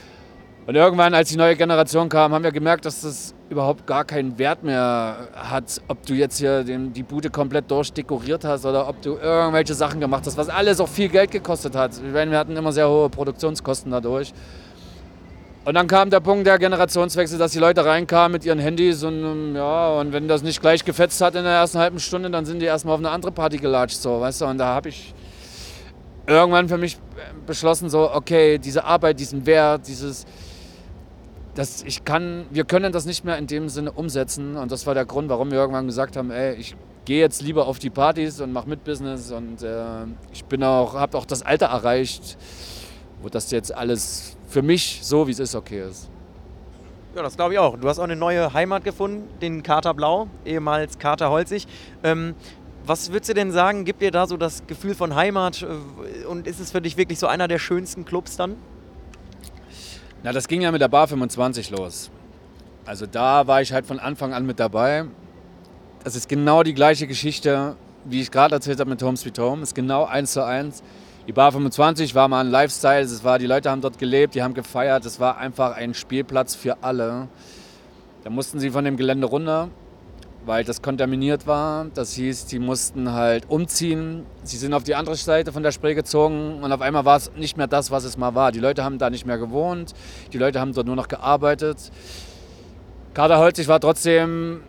Und 0.67 0.75
irgendwann, 0.75 1.13
als 1.13 1.29
die 1.29 1.37
neue 1.37 1.55
Generation 1.55 2.09
kam, 2.09 2.33
haben 2.33 2.43
wir 2.43 2.51
gemerkt, 2.51 2.83
dass 2.83 2.99
das 2.99 3.33
überhaupt 3.49 3.87
gar 3.87 4.03
keinen 4.03 4.37
Wert 4.37 4.63
mehr 4.63 5.29
hat, 5.33 5.79
ob 5.87 6.05
du 6.05 6.13
jetzt 6.13 6.39
hier 6.39 6.65
den, 6.65 6.91
die 6.91 7.03
Bude 7.03 7.29
komplett 7.29 7.71
durchdekoriert 7.71 8.43
hast 8.43 8.65
oder 8.65 8.89
ob 8.89 9.01
du 9.01 9.15
irgendwelche 9.15 9.75
Sachen 9.75 10.01
gemacht 10.01 10.23
hast, 10.25 10.35
was 10.35 10.49
alles 10.49 10.81
auch 10.81 10.89
viel 10.89 11.07
Geld 11.07 11.31
gekostet 11.31 11.73
hat. 11.73 11.91
Wir 12.03 12.37
hatten 12.37 12.57
immer 12.57 12.73
sehr 12.73 12.89
hohe 12.89 13.09
Produktionskosten 13.09 13.91
dadurch. 13.91 14.33
Und 15.65 15.73
dann 15.73 15.87
kam 15.87 16.11
der 16.11 16.19
Punkt 16.19 16.45
der 16.45 16.59
Generationswechsel, 16.59 17.39
dass 17.39 17.51
die 17.51 17.59
Leute 17.59 17.83
reinkamen 17.83 18.33
mit 18.33 18.45
ihren 18.45 18.59
Handys 18.59 19.03
und 19.03 19.55
ja, 19.55 19.99
und 19.99 20.13
wenn 20.13 20.27
das 20.27 20.43
nicht 20.43 20.61
gleich 20.61 20.85
gefetzt 20.85 21.19
hat 21.21 21.33
in 21.33 21.43
der 21.43 21.53
ersten 21.53 21.79
halben 21.79 21.99
Stunde, 21.99 22.29
dann 22.29 22.45
sind 22.45 22.59
die 22.59 22.65
erstmal 22.65 22.93
auf 22.93 22.99
eine 22.99 23.09
andere 23.09 23.31
Party 23.31 23.57
gelatscht, 23.57 23.97
so, 23.97 24.21
weißt 24.21 24.41
du, 24.41 24.45
und 24.45 24.59
da 24.59 24.67
habe 24.67 24.89
ich 24.89 25.15
irgendwann 26.27 26.69
für 26.69 26.77
mich 26.77 26.97
beschlossen, 27.47 27.89
so, 27.89 28.11
okay, 28.11 28.59
diese 28.59 28.83
Arbeit, 28.83 29.19
diesen 29.19 29.47
Wert, 29.47 29.87
dieses, 29.87 30.25
das, 31.55 31.83
ich 31.83 32.03
kann, 32.03 32.45
wir 32.51 32.65
können 32.65 32.91
das 32.91 33.05
nicht 33.05 33.23
mehr 33.23 33.37
in 33.37 33.47
dem 33.47 33.69
Sinne 33.69 33.91
umsetzen. 33.91 34.57
Und 34.57 34.71
das 34.71 34.85
war 34.85 34.93
der 34.93 35.05
Grund, 35.05 35.29
warum 35.29 35.51
wir 35.51 35.57
irgendwann 35.57 35.87
gesagt 35.87 36.17
haben, 36.17 36.31
ey, 36.31 36.55
ich 36.55 36.75
gehe 37.05 37.19
jetzt 37.19 37.41
lieber 37.41 37.67
auf 37.67 37.79
die 37.79 37.89
Partys 37.89 38.41
und 38.41 38.51
mache 38.51 38.67
mit 38.67 38.83
Business. 38.83 39.31
Und 39.31 39.63
äh, 39.63 40.05
ich 40.33 40.43
bin 40.45 40.63
auch, 40.63 40.95
habe 40.95 41.17
auch 41.17 41.25
das 41.25 41.43
Alter 41.43 41.67
erreicht, 41.67 42.37
wo 43.21 43.29
das 43.29 43.51
jetzt 43.51 43.73
alles 43.73 44.35
für 44.55 44.61
mich 44.61 44.99
so, 45.01 45.27
wie 45.27 45.31
es 45.31 45.39
ist, 45.39 45.53
okay 45.53 45.81
ist. 45.81 46.09
Ja, 47.13 47.21
das 47.21 47.35
glaube 47.35 47.51
ich 47.51 47.59
auch. 47.59 47.77
Du 47.77 47.89
hast 47.89 47.99
auch 47.99 48.05
eine 48.05 48.15
neue 48.15 48.53
Heimat 48.53 48.85
gefunden, 48.85 49.27
den 49.41 49.63
Kater 49.63 49.93
Blau, 49.93 50.29
ehemals 50.45 50.97
Kater 50.97 51.29
Holzig. 51.29 51.67
Ähm, 52.05 52.35
was 52.85 53.11
würdest 53.11 53.31
du 53.31 53.33
denn 53.33 53.51
sagen, 53.51 53.83
gibt 53.83 54.01
dir 54.01 54.11
da 54.11 54.27
so 54.27 54.37
das 54.37 54.65
Gefühl 54.65 54.95
von 54.95 55.13
Heimat 55.13 55.63
äh, 55.63 56.25
und 56.25 56.47
ist 56.47 56.61
es 56.61 56.71
für 56.71 56.79
dich 56.79 56.95
wirklich 56.95 57.19
so 57.19 57.27
einer 57.27 57.49
der 57.49 57.59
schönsten 57.59 58.05
Clubs 58.05 58.37
dann? 58.37 58.55
Na, 60.23 60.31
das 60.31 60.47
ging 60.47 60.61
ja 60.61 60.71
mit 60.71 60.79
der 60.79 60.87
Bar 60.87 61.09
25 61.09 61.71
los. 61.71 62.09
Also 62.85 63.07
da 63.07 63.47
war 63.47 63.61
ich 63.61 63.73
halt 63.73 63.85
von 63.85 63.99
Anfang 63.99 64.33
an 64.33 64.45
mit 64.45 64.61
dabei. 64.61 65.03
Das 66.05 66.15
ist 66.15 66.29
genau 66.29 66.63
die 66.63 66.73
gleiche 66.73 67.07
Geschichte, 67.07 67.75
wie 68.05 68.21
ich 68.21 68.31
gerade 68.31 68.55
erzählt 68.55 68.79
habe 68.79 68.89
mit 68.89 69.03
Home 69.03 69.17
Sweet 69.17 69.37
Home. 69.37 69.63
Ist 69.63 69.75
genau 69.75 70.05
eins 70.05 70.31
zu 70.31 70.45
eins. 70.45 70.81
Die 71.27 71.33
Bar 71.33 71.51
25 71.51 72.13
war 72.15 72.27
mal 72.27 72.45
ein 72.45 72.51
Lifestyle. 72.51 73.01
Es 73.01 73.23
war, 73.23 73.39
die 73.39 73.47
Leute 73.47 73.71
haben 73.71 73.81
dort 73.81 73.97
gelebt, 73.97 74.35
die 74.35 74.43
haben 74.43 74.53
gefeiert. 74.53 75.05
Es 75.05 75.19
war 75.19 75.37
einfach 75.37 75.75
ein 75.75 75.93
Spielplatz 75.93 76.55
für 76.55 76.83
alle. 76.83 77.27
Da 78.23 78.29
mussten 78.29 78.59
sie 78.59 78.69
von 78.69 78.85
dem 78.85 78.97
Gelände 78.97 79.27
runter 79.27 79.69
weil 80.45 80.63
das 80.63 80.81
kontaminiert 80.81 81.47
war. 81.47 81.85
Das 81.93 82.13
hieß, 82.13 82.45
die 82.45 82.59
mussten 82.59 83.11
halt 83.11 83.49
umziehen. 83.49 84.25
Sie 84.43 84.57
sind 84.57 84.73
auf 84.73 84.83
die 84.83 84.95
andere 84.95 85.15
Seite 85.15 85.51
von 85.51 85.63
der 85.63 85.71
Spree 85.71 85.93
gezogen 85.93 86.63
und 86.63 86.71
auf 86.71 86.81
einmal 86.81 87.05
war 87.05 87.17
es 87.17 87.31
nicht 87.35 87.57
mehr 87.57 87.67
das, 87.67 87.91
was 87.91 88.03
es 88.03 88.17
mal 88.17 88.35
war. 88.35 88.51
Die 88.51 88.59
Leute 88.59 88.83
haben 88.83 88.97
da 88.97 89.09
nicht 89.09 89.25
mehr 89.25 89.37
gewohnt, 89.37 89.93
die 90.33 90.37
Leute 90.37 90.59
haben 90.59 90.73
dort 90.73 90.87
nur 90.87 90.95
noch 90.95 91.07
gearbeitet. 91.07 91.91
Kader 93.13 93.39
Holzig 93.39 93.67
war 93.67 93.79
trotzdem, 93.79 94.61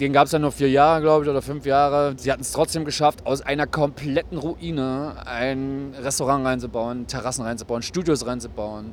den 0.00 0.12
gab 0.12 0.26
es 0.26 0.32
ja 0.32 0.38
nur 0.38 0.52
vier 0.52 0.68
Jahre, 0.70 1.00
glaube 1.00 1.24
ich, 1.24 1.30
oder 1.30 1.42
fünf 1.42 1.64
Jahre. 1.64 2.14
Sie 2.16 2.32
hatten 2.32 2.42
es 2.42 2.52
trotzdem 2.52 2.84
geschafft, 2.84 3.24
aus 3.24 3.42
einer 3.42 3.66
kompletten 3.66 4.38
Ruine 4.38 5.14
ein 5.24 5.94
Restaurant 6.00 6.44
reinzubauen, 6.44 7.06
Terrassen 7.06 7.44
reinzubauen, 7.44 7.82
Studios 7.82 8.26
reinzubauen, 8.26 8.90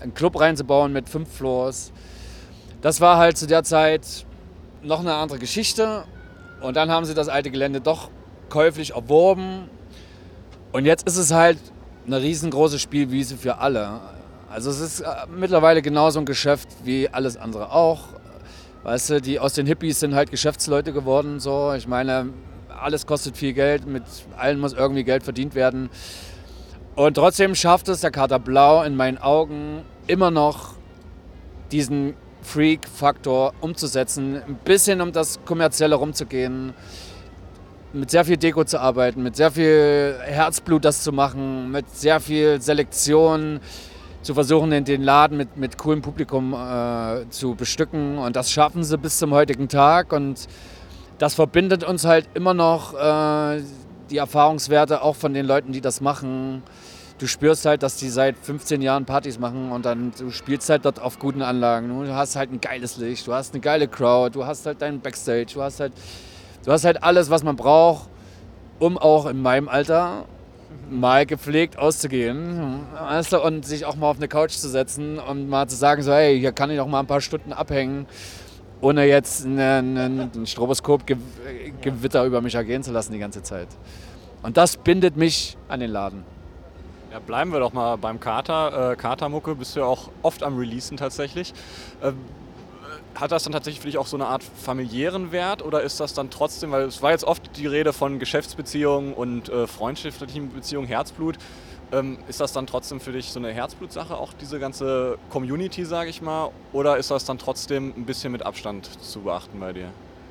einen 0.00 0.14
Club 0.14 0.38
reinzubauen 0.38 0.92
mit 0.92 1.08
fünf 1.08 1.32
Floors. 1.32 1.92
Das 2.82 3.00
war 3.00 3.18
halt 3.18 3.36
zu 3.36 3.46
der 3.46 3.64
Zeit 3.64 4.24
noch 4.82 5.00
eine 5.00 5.14
andere 5.14 5.38
Geschichte. 5.38 6.04
Und 6.60 6.76
dann 6.76 6.90
haben 6.90 7.04
sie 7.04 7.14
das 7.14 7.28
alte 7.28 7.50
Gelände 7.50 7.80
doch 7.80 8.10
käuflich 8.48 8.94
erworben. 8.94 9.68
Und 10.72 10.84
jetzt 10.84 11.06
ist 11.06 11.16
es 11.16 11.32
halt 11.32 11.58
eine 12.06 12.20
riesengroße 12.20 12.78
Spielwiese 12.78 13.36
für 13.36 13.58
alle. 13.58 14.00
Also 14.48 14.70
es 14.70 14.80
ist 14.80 15.00
äh, 15.00 15.06
mittlerweile 15.34 15.82
genauso 15.82 16.18
ein 16.18 16.26
Geschäft 16.26 16.68
wie 16.84 17.08
alles 17.08 17.36
andere 17.36 17.72
auch. 17.72 18.19
Weißt 18.82 19.10
du, 19.10 19.20
die 19.20 19.38
aus 19.38 19.52
den 19.52 19.66
Hippies 19.66 20.00
sind 20.00 20.14
halt 20.14 20.30
Geschäftsleute 20.30 20.92
geworden. 20.92 21.38
So. 21.38 21.72
Ich 21.74 21.86
meine, 21.86 22.30
alles 22.68 23.06
kostet 23.06 23.36
viel 23.36 23.52
Geld, 23.52 23.86
mit 23.86 24.04
allen 24.38 24.58
muss 24.58 24.72
irgendwie 24.72 25.04
Geld 25.04 25.22
verdient 25.22 25.54
werden. 25.54 25.90
Und 26.96 27.14
trotzdem 27.14 27.54
schafft 27.54 27.88
es 27.88 28.00
der 28.00 28.10
Kater 28.10 28.38
Blau 28.38 28.82
in 28.82 28.96
meinen 28.96 29.18
Augen 29.18 29.82
immer 30.06 30.30
noch 30.30 30.74
diesen 31.72 32.14
Freak-Faktor 32.42 33.52
umzusetzen, 33.60 34.36
ein 34.36 34.58
bisschen 34.64 35.00
um 35.00 35.12
das 35.12 35.38
Kommerzielle 35.44 35.94
rumzugehen, 35.94 36.72
mit 37.92 38.10
sehr 38.10 38.24
viel 38.24 38.36
Deko 38.36 38.64
zu 38.64 38.80
arbeiten, 38.80 39.22
mit 39.22 39.36
sehr 39.36 39.50
viel 39.50 40.18
Herzblut 40.22 40.84
das 40.84 41.02
zu 41.02 41.12
machen, 41.12 41.70
mit 41.70 41.90
sehr 41.90 42.20
viel 42.20 42.60
Selektion 42.60 43.60
zu 44.22 44.34
versuchen, 44.34 44.84
den 44.84 45.02
Laden 45.02 45.36
mit, 45.36 45.56
mit 45.56 45.78
coolem 45.78 46.02
Publikum 46.02 46.54
äh, 46.54 47.28
zu 47.30 47.54
bestücken. 47.54 48.18
Und 48.18 48.36
das 48.36 48.50
schaffen 48.50 48.84
sie 48.84 48.98
bis 48.98 49.18
zum 49.18 49.32
heutigen 49.32 49.68
Tag. 49.68 50.12
Und 50.12 50.46
das 51.18 51.34
verbindet 51.34 51.84
uns 51.84 52.04
halt 52.04 52.28
immer 52.34 52.54
noch 52.54 52.94
äh, 52.94 53.62
die 54.10 54.18
Erfahrungswerte 54.18 55.02
auch 55.02 55.16
von 55.16 55.32
den 55.34 55.46
Leuten, 55.46 55.72
die 55.72 55.80
das 55.80 56.00
machen 56.00 56.62
du 57.20 57.26
spürst 57.26 57.66
halt, 57.66 57.82
dass 57.82 57.96
die 57.96 58.08
seit 58.08 58.38
15 58.38 58.80
Jahren 58.80 59.04
Partys 59.04 59.38
machen 59.38 59.72
und 59.72 59.84
dann 59.84 60.12
du 60.18 60.30
spielst 60.30 60.68
halt 60.70 60.84
dort 60.84 61.00
auf 61.00 61.18
guten 61.18 61.42
Anlagen. 61.42 61.88
Du 61.88 62.14
hast 62.14 62.34
halt 62.34 62.50
ein 62.50 62.60
geiles 62.60 62.96
Licht, 62.96 63.26
du 63.26 63.34
hast 63.34 63.52
eine 63.52 63.60
geile 63.60 63.88
Crowd, 63.88 64.30
du 64.34 64.46
hast 64.46 64.64
halt 64.66 64.80
deinen 64.80 65.00
Backstage, 65.00 65.48
du 65.54 65.62
hast 65.62 65.80
halt, 65.80 65.92
du 66.64 66.72
hast 66.72 66.84
halt 66.84 67.02
alles, 67.02 67.28
was 67.28 67.42
man 67.42 67.56
braucht, 67.56 68.08
um 68.78 68.96
auch 68.96 69.26
in 69.26 69.42
meinem 69.42 69.68
Alter 69.68 70.24
mal 70.90 71.26
gepflegt 71.26 71.78
auszugehen 71.78 72.80
weißt 72.94 73.32
du, 73.32 73.42
und 73.42 73.64
sich 73.64 73.84
auch 73.84 73.96
mal 73.96 74.10
auf 74.10 74.16
eine 74.16 74.28
Couch 74.28 74.52
zu 74.52 74.68
setzen 74.68 75.18
und 75.18 75.48
mal 75.48 75.68
zu 75.68 75.76
sagen, 75.76 76.02
so 76.02 76.12
hey, 76.12 76.38
hier 76.38 76.52
kann 76.52 76.70
ich 76.70 76.80
auch 76.80 76.86
mal 76.86 77.00
ein 77.00 77.06
paar 77.06 77.20
Stunden 77.20 77.52
abhängen, 77.52 78.06
ohne 78.80 79.04
jetzt 79.06 79.44
ein 79.44 80.46
Stroboskop-Gewitter 80.46 82.24
über 82.24 82.40
mich 82.40 82.54
ergehen 82.54 82.82
zu 82.82 82.92
lassen 82.92 83.12
die 83.12 83.18
ganze 83.18 83.42
Zeit. 83.42 83.68
Und 84.42 84.56
das 84.56 84.76
bindet 84.76 85.16
mich 85.16 85.56
an 85.68 85.80
den 85.80 85.90
Laden. 85.90 86.24
Ja, 87.12 87.18
bleiben 87.18 87.52
wir 87.52 87.58
doch 87.58 87.72
mal 87.72 87.96
beim 87.96 88.20
Kater. 88.20 88.92
Äh, 88.92 88.96
Katermucke 88.96 89.56
bist 89.56 89.74
du 89.74 89.80
ja 89.80 89.86
auch 89.86 90.10
oft 90.22 90.44
am 90.44 90.56
Releasen 90.56 90.96
tatsächlich. 90.96 91.52
Ähm, 92.02 92.14
hat 93.14 93.32
das 93.32 93.44
dann 93.44 93.52
tatsächlich 93.52 93.98
auch 93.98 94.06
so 94.06 94.16
eine 94.16 94.26
Art 94.26 94.42
familiären 94.42 95.32
Wert 95.32 95.62
oder 95.62 95.82
ist 95.82 96.00
das 96.00 96.14
dann 96.14 96.30
trotzdem, 96.30 96.70
weil 96.70 96.82
es 96.82 97.02
war 97.02 97.10
jetzt 97.10 97.24
oft 97.24 97.56
die 97.56 97.66
Rede 97.66 97.92
von 97.92 98.18
Geschäftsbeziehungen 98.18 99.14
und 99.14 99.48
äh, 99.48 99.66
freundschaftlichen 99.66 100.52
Beziehungen, 100.52 100.86
Herzblut. 100.86 101.36
Ähm, 101.92 102.18
ist 102.28 102.40
das 102.40 102.52
dann 102.52 102.68
trotzdem 102.68 103.00
für 103.00 103.12
dich 103.12 103.32
so 103.32 103.40
eine 103.40 103.52
Herzblutsache, 103.52 104.16
auch 104.16 104.32
diese 104.32 104.60
ganze 104.60 105.18
Community, 105.28 105.84
sage 105.84 106.08
ich 106.08 106.22
mal? 106.22 106.50
Oder 106.72 106.98
ist 106.98 107.10
das 107.10 107.24
dann 107.24 107.38
trotzdem 107.38 107.92
ein 107.96 108.06
bisschen 108.06 108.30
mit 108.30 108.46
Abstand 108.46 108.88
zu 109.02 109.22
beachten 109.22 109.58
bei 109.58 109.72
dir? 109.72 109.88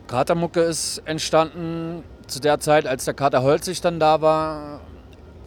Katermucke 0.08 0.62
ist 0.62 1.00
entstanden 1.06 2.04
zu 2.28 2.40
der 2.40 2.60
Zeit, 2.60 2.88
als 2.88 3.06
der 3.06 3.14
Kater 3.14 3.44
Holzig 3.44 3.82
dann 3.82 4.00
da 4.00 4.22
war. 4.22 4.80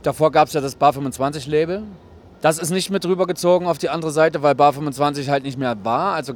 Davor 0.02 0.30
gab 0.32 0.48
es 0.48 0.54
ja 0.54 0.60
das 0.60 0.74
Bar 0.74 0.92
25 0.92 1.46
Label. 1.46 1.84
Das 2.42 2.58
ist 2.58 2.70
nicht 2.70 2.90
mit 2.90 3.06
rübergezogen 3.06 3.66
auf 3.66 3.78
die 3.78 3.88
andere 3.88 4.10
Seite, 4.10 4.42
weil 4.42 4.54
Bar 4.54 4.72
25 4.72 5.30
halt 5.30 5.44
nicht 5.44 5.58
mehr 5.58 5.82
war. 5.84 6.14
Also 6.14 6.34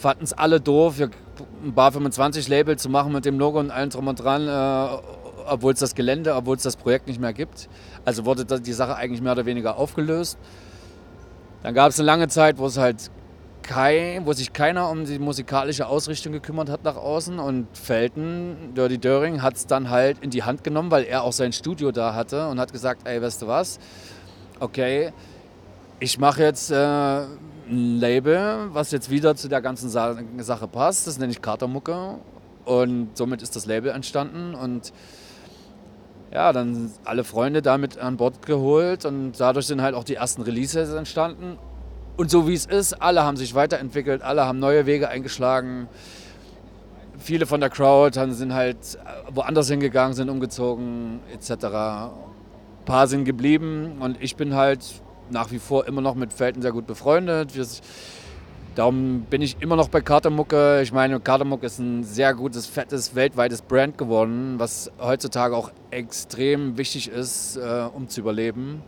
fanden 0.00 0.24
es 0.24 0.32
alle 0.32 0.60
doof, 0.60 1.00
ein 1.00 1.74
Bar 1.74 1.92
25 1.92 2.48
Label 2.48 2.76
zu 2.76 2.88
machen 2.88 3.12
mit 3.12 3.24
dem 3.24 3.38
Logo 3.38 3.60
und 3.60 3.70
allem 3.70 3.90
drum 3.90 4.08
und 4.08 4.16
dran, 4.16 4.48
äh, 4.48 5.02
obwohl 5.46 5.72
es 5.72 5.80
das 5.80 5.94
Gelände, 5.94 6.34
obwohl 6.34 6.56
es 6.56 6.62
das 6.62 6.76
Projekt 6.76 7.06
nicht 7.06 7.20
mehr 7.20 7.32
gibt. 7.32 7.68
Also 8.04 8.24
wurde 8.24 8.44
die 8.60 8.72
Sache 8.72 8.96
eigentlich 8.96 9.20
mehr 9.20 9.32
oder 9.32 9.46
weniger 9.46 9.76
aufgelöst. 9.76 10.38
Dann 11.62 11.74
gab 11.74 11.90
es 11.90 11.98
eine 11.98 12.06
lange 12.06 12.28
Zeit, 12.28 12.58
wo 12.58 12.66
es 12.66 12.78
halt 12.78 13.10
kein, 13.62 14.24
wo 14.26 14.32
sich 14.32 14.52
keiner 14.52 14.88
um 14.88 15.04
die 15.04 15.18
musikalische 15.18 15.86
Ausrichtung 15.86 16.32
gekümmert 16.32 16.70
hat 16.70 16.82
nach 16.84 16.96
außen. 16.96 17.38
Und 17.38 17.66
Felton, 17.76 18.72
Dirty 18.74 18.98
Döring, 18.98 19.42
hat 19.42 19.56
es 19.56 19.66
dann 19.66 19.90
halt 19.90 20.18
in 20.20 20.30
die 20.30 20.42
Hand 20.42 20.64
genommen, 20.64 20.90
weil 20.90 21.04
er 21.04 21.22
auch 21.22 21.32
sein 21.32 21.52
Studio 21.52 21.92
da 21.92 22.14
hatte 22.14 22.48
und 22.48 22.58
hat 22.58 22.72
gesagt, 22.72 23.06
ey, 23.06 23.20
weißt 23.20 23.42
du 23.42 23.46
was, 23.46 23.78
okay, 24.60 25.12
ich 25.98 26.18
mache 26.18 26.42
jetzt 26.42 26.70
äh, 26.70 27.24
ein 27.70 27.98
Label, 27.98 28.68
was 28.72 28.90
jetzt 28.90 29.10
wieder 29.10 29.36
zu 29.36 29.48
der 29.48 29.60
ganzen 29.60 29.88
Sa 29.88 30.16
Sache 30.38 30.68
passt. 30.68 31.06
Das 31.06 31.18
nenne 31.18 31.32
ich 31.32 31.40
Katermucke. 31.40 32.18
Und 32.64 33.16
somit 33.16 33.42
ist 33.42 33.56
das 33.56 33.66
Label 33.66 33.90
entstanden. 33.90 34.54
Und 34.54 34.92
ja, 36.32 36.52
dann 36.52 36.90
alle 37.04 37.24
Freunde 37.24 37.62
damit 37.62 37.98
an 37.98 38.16
Bord 38.16 38.46
geholt 38.46 39.04
und 39.04 39.32
dadurch 39.38 39.66
sind 39.66 39.82
halt 39.82 39.94
auch 39.94 40.04
die 40.04 40.14
ersten 40.14 40.42
Releases 40.42 40.92
entstanden. 40.92 41.58
Und 42.16 42.30
so 42.30 42.46
wie 42.46 42.54
es 42.54 42.66
ist, 42.66 43.02
alle 43.02 43.24
haben 43.24 43.36
sich 43.36 43.54
weiterentwickelt, 43.54 44.22
alle 44.22 44.44
haben 44.44 44.58
neue 44.58 44.86
Wege 44.86 45.08
eingeschlagen. 45.08 45.88
Viele 47.18 47.46
von 47.46 47.60
der 47.60 47.70
Crowd 47.70 48.18
sind 48.32 48.54
halt 48.54 48.98
woanders 49.32 49.68
hingegangen, 49.68 50.14
sind 50.14 50.28
umgezogen 50.28 51.20
etc. 51.32 51.50
Ein 51.64 52.10
paar 52.84 53.06
sind 53.08 53.24
geblieben 53.24 53.96
und 54.00 54.22
ich 54.22 54.36
bin 54.36 54.54
halt 54.54 54.84
nach 55.30 55.50
wie 55.50 55.58
vor 55.58 55.86
immer 55.86 56.00
noch 56.00 56.14
mit 56.14 56.32
Felten 56.32 56.62
sehr 56.62 56.72
gut 56.72 56.86
befreundet. 56.86 57.54
Wir, 57.56 57.66
darum 58.74 59.22
bin 59.30 59.42
ich 59.42 59.56
immer 59.60 59.76
noch 59.76 59.88
bei 59.88 60.00
Katermucke. 60.00 60.80
Ich 60.82 60.92
meine, 60.92 61.20
Katermucke 61.20 61.66
ist 61.66 61.78
ein 61.78 62.04
sehr 62.04 62.34
gutes, 62.34 62.66
fettes, 62.66 63.14
weltweites 63.14 63.62
Brand 63.62 63.98
geworden, 63.98 64.54
was 64.58 64.90
heutzutage 64.98 65.56
auch 65.56 65.70
extrem 65.90 66.76
wichtig 66.76 67.08
ist, 67.08 67.56
äh, 67.56 67.84
um 67.94 68.08
zu 68.08 68.20
überleben. 68.20 68.82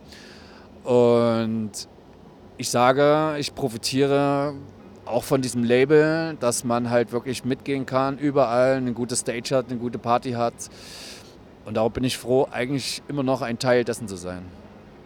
Und 0.84 1.70
ich 2.56 2.70
sage, 2.70 3.36
ich 3.38 3.54
profitiere 3.54 4.54
auch 5.04 5.24
von 5.24 5.42
diesem 5.42 5.64
Label, 5.64 6.36
dass 6.38 6.64
man 6.64 6.90
halt 6.90 7.12
wirklich 7.12 7.44
mitgehen 7.44 7.86
kann, 7.86 8.18
überall 8.18 8.76
eine 8.76 8.92
gute 8.92 9.16
Stage 9.16 9.54
hat, 9.54 9.70
eine 9.70 9.78
gute 9.78 9.98
Party 9.98 10.32
hat. 10.32 10.54
Und 11.64 11.74
darauf 11.76 11.92
bin 11.92 12.04
ich 12.04 12.18
froh, 12.18 12.48
eigentlich 12.50 13.02
immer 13.08 13.22
noch 13.22 13.42
ein 13.42 13.58
Teil 13.58 13.84
dessen 13.84 14.08
zu 14.08 14.16
sein. 14.16 14.42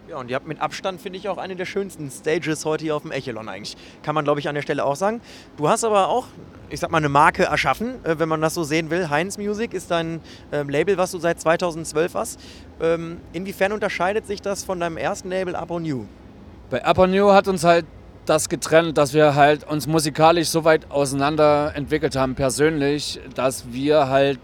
Ja, 0.09 0.19
und 0.19 0.31
ihr 0.31 0.37
habt 0.37 0.47
mit 0.47 0.61
Abstand, 0.61 1.01
finde 1.01 1.19
ich, 1.19 1.29
auch 1.29 1.37
eine 1.37 1.57
der 1.57 1.65
schönsten 1.65 2.13
Stages 2.13 2.65
heute 2.65 2.85
hier 2.85 2.95
auf 2.95 3.03
dem 3.03 3.11
Echelon 3.11 3.49
eigentlich. 3.49 3.77
Kann 4.05 4.15
man, 4.15 4.25
glaube 4.25 4.39
ich, 4.39 4.49
an 4.49 4.55
der 4.55 4.63
Stelle 4.63 4.85
auch 4.85 4.95
sagen. 4.95 5.21
Du 5.57 5.69
hast 5.69 5.83
aber 5.83 6.09
auch, 6.09 6.27
ich 6.71 6.79
sag 6.79 6.93
mal, 6.93 6.99
eine 6.99 7.09
Marke 7.09 7.45
erschaffen, 7.45 8.05
äh, 8.05 8.17
wenn 8.21 8.29
man 8.29 8.41
das 8.41 8.55
so 8.55 8.63
sehen 8.63 8.91
will. 8.91 9.11
Heinz 9.11 9.37
Music 9.37 9.75
ist 9.75 9.91
dein 9.91 10.21
ähm, 10.53 10.69
Label, 10.69 10.97
was 10.97 11.11
du 11.11 11.19
seit 11.19 11.41
2012 11.41 12.15
hast. 12.15 12.41
Ähm, 12.81 13.17
inwiefern 13.33 13.73
unterscheidet 13.73 14.29
sich 14.29 14.41
das 14.41 14.63
von 14.63 14.79
deinem 14.79 14.97
ersten 14.97 15.29
Label 15.29 15.57
Upon 15.57 15.85
You? 15.85 16.05
Bei 16.71 16.89
Upon 16.89 17.13
You 17.13 17.33
hat 17.33 17.49
uns 17.49 17.65
halt 17.65 17.85
das 18.27 18.49
getrennt, 18.49 18.99
dass 18.99 19.13
wir 19.13 19.35
halt 19.35 19.69
uns 19.69 19.89
musikalisch 19.89 20.49
so 20.49 20.63
weit 20.63 20.89
auseinander 20.91 21.73
entwickelt 21.75 22.15
haben, 22.15 22.37
persönlich, 22.37 23.21
dass 23.35 23.73
wir 23.73 24.09
halt 24.09 24.41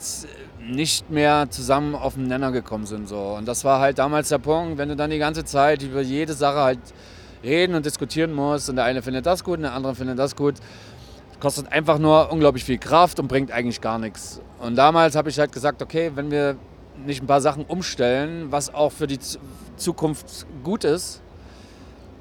nicht 0.69 1.11
mehr 1.11 1.47
zusammen 1.50 1.95
auf 1.95 2.14
den 2.14 2.28
Nenner 2.28 2.52
gekommen 2.52 2.87
sind. 2.87 3.09
So. 3.09 3.19
Und 3.37 3.47
das 3.47 3.64
war 3.64 3.81
halt 3.81 3.99
damals 3.99 4.28
der 4.28 4.38
Punkt, 4.38 4.78
wenn 4.78 4.88
du 4.88 4.97
dann 4.97 5.11
die 5.11 5.19
ganze 5.19 5.45
Zeit 5.45 5.83
über 5.83 6.00
jede 6.00 6.35
Sache 6.35 6.59
halt 6.59 6.78
reden 7.42 7.75
und 7.75 7.85
diskutieren 7.85 8.33
musst 8.33 8.71
und 8.71 8.76
der 8.76 8.85
eine 8.85 9.02
findet 9.02 9.26
das 9.26 9.42
gut 9.42 9.57
und 9.57 9.62
der 9.62 9.75
andere 9.75 9.95
findet 9.95 10.19
das 10.19 10.37
gut, 10.37 10.54
kostet 11.40 11.73
einfach 11.73 11.99
nur 11.99 12.31
unglaublich 12.31 12.64
viel 12.64 12.78
Kraft 12.78 13.19
und 13.19 13.26
bringt 13.26 13.50
eigentlich 13.50 13.81
gar 13.81 13.99
nichts. 13.99 14.40
Und 14.61 14.76
damals 14.76 15.16
habe 15.16 15.28
ich 15.28 15.38
halt 15.38 15.50
gesagt, 15.50 15.83
okay, 15.83 16.12
wenn 16.14 16.31
wir 16.31 16.57
nicht 17.04 17.23
ein 17.23 17.26
paar 17.26 17.40
Sachen 17.40 17.64
umstellen, 17.64 18.52
was 18.52 18.73
auch 18.73 18.92
für 18.92 19.07
die 19.07 19.19
Zukunft 19.76 20.47
gut 20.62 20.85
ist, 20.85 21.22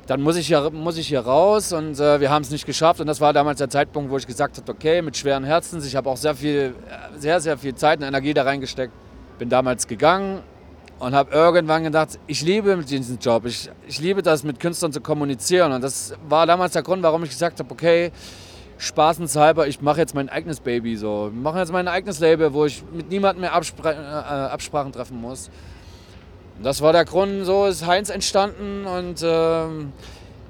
dann 0.08 0.22
muss 0.22 0.36
ich 0.36 0.48
hier, 0.48 0.70
muss 0.72 0.98
ich 0.98 1.08
hier 1.08 1.22
raus 1.22 1.74
und 1.74 2.00
äh, 2.00 2.20
wir 2.20 2.30
haben 2.30 2.42
es 2.42 2.50
nicht 2.50 2.66
geschafft. 2.66 3.00
Und 3.00 3.08
das 3.08 3.22
war 3.22 3.34
damals 3.34 3.60
der 3.60 3.70
Zeitpunkt, 3.70 4.12
wo 4.12 4.18
ich 4.18 4.28
gesagt 4.28 4.58
habe, 4.58 4.72
okay, 4.72 5.02
mit 5.02 5.16
schweren 5.16 5.44
Herzens, 5.44 5.86
ich 5.86 5.96
habe 5.96 6.10
auch 6.10 6.18
sehr 6.18 6.36
viel, 6.36 6.76
sehr, 7.18 7.40
sehr 7.40 7.58
viel 7.58 7.76
Zeit 7.76 8.00
und 8.00 8.06
Energie 8.06 8.34
da 8.34 8.44
reingesteckt. 8.44 8.94
Bin 9.38 9.50
damals 9.50 9.88
gegangen 9.88 10.42
und 11.00 11.16
habe 11.16 11.32
irgendwann 11.32 11.84
gedacht, 11.84 12.20
ich 12.28 12.42
liebe 12.42 12.76
diesen 12.78 13.20
Job, 13.20 13.46
ich, 13.46 13.70
ich 13.88 14.00
liebe 14.00 14.22
das, 14.22 14.44
mit 14.44 14.60
Künstlern 14.60 14.92
zu 14.92 15.02
kommunizieren. 15.02 15.72
Und 15.72 15.84
das 15.84 16.14
war 16.28 16.46
damals 16.46 16.74
der 16.74 16.84
Grund, 16.84 17.02
warum 17.04 17.24
ich 17.24 17.30
gesagt 17.30 17.60
habe, 17.60 17.72
okay, 17.72 18.12
spaßenshalber, 18.78 19.68
ich 19.68 19.82
mache 19.82 20.00
jetzt 20.00 20.16
mein 20.16 20.30
eigenes 20.30 20.60
Baby 20.60 20.96
so. 20.96 21.32
Ich 21.34 21.40
mache 21.40 21.60
jetzt 21.60 21.72
mein 21.72 21.88
eigenes 21.88 22.20
Label, 22.20 22.54
wo 22.54 22.66
ich 22.66 22.84
mit 22.92 23.10
niemandem 23.10 23.42
mehr 23.42 23.54
Abspr 23.54 23.86
äh, 23.86 23.94
Absprachen 23.94 24.92
treffen 24.92 25.22
muss. 25.22 25.50
Das 26.64 26.82
war 26.82 26.94
der 26.94 27.06
Grund, 27.06 27.44
so 27.44 27.66
ist 27.66 27.88
Heinz 27.88 28.12
entstanden 28.12 28.86
und 28.86 29.24
ähm, 29.24 29.94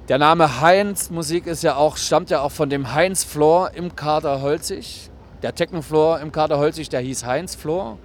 der 0.09 0.17
Name 0.17 0.59
Heinz 0.59 1.09
Musik 1.09 1.47
ist 1.47 1.63
ja 1.63 1.77
auch, 1.77 1.95
stammt 1.95 2.29
ja 2.29 2.41
auch 2.41 2.51
von 2.51 2.69
dem 2.69 2.93
Heinz 2.93 3.23
Floor 3.23 3.71
im 3.75 3.95
Kader 3.95 4.41
Holzig. 4.41 5.09
Der 5.41 5.55
Techno-Floor 5.55 6.19
im 6.19 6.33
Kader 6.33 6.57
Holzig, 6.57 6.89
der 6.89 6.99
hieß 6.99 7.25
Heinz 7.25 7.55
Floor 7.55 7.97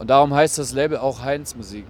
und 0.00 0.10
darum 0.10 0.34
heißt 0.34 0.58
das 0.58 0.72
Label 0.72 0.98
auch 0.98 1.22
Heinz 1.22 1.54
Musik. 1.54 1.86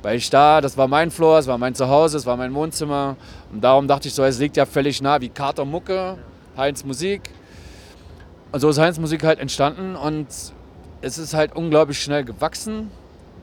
Weil 0.00 0.16
ich 0.16 0.30
da, 0.30 0.62
das 0.62 0.78
war 0.78 0.88
mein 0.88 1.10
Floor, 1.10 1.40
es 1.40 1.46
war 1.46 1.58
mein 1.58 1.74
Zuhause, 1.74 2.16
es 2.16 2.24
war 2.24 2.38
mein 2.38 2.54
Wohnzimmer 2.54 3.16
und 3.52 3.62
darum 3.62 3.88
dachte 3.88 4.08
ich 4.08 4.14
so, 4.14 4.24
es 4.24 4.38
liegt 4.38 4.56
ja 4.56 4.64
völlig 4.64 5.02
nah 5.02 5.20
wie 5.20 5.28
Kater 5.28 5.66
Mucke, 5.66 6.16
Heinz 6.56 6.84
Musik. 6.84 7.20
Und 8.50 8.60
so 8.60 8.70
ist 8.70 8.78
Heinz 8.78 8.98
Musik 8.98 9.24
halt 9.24 9.40
entstanden 9.40 9.94
und 9.94 10.28
es 11.02 11.18
ist 11.18 11.34
halt 11.34 11.54
unglaublich 11.54 12.02
schnell 12.02 12.24
gewachsen. 12.24 12.90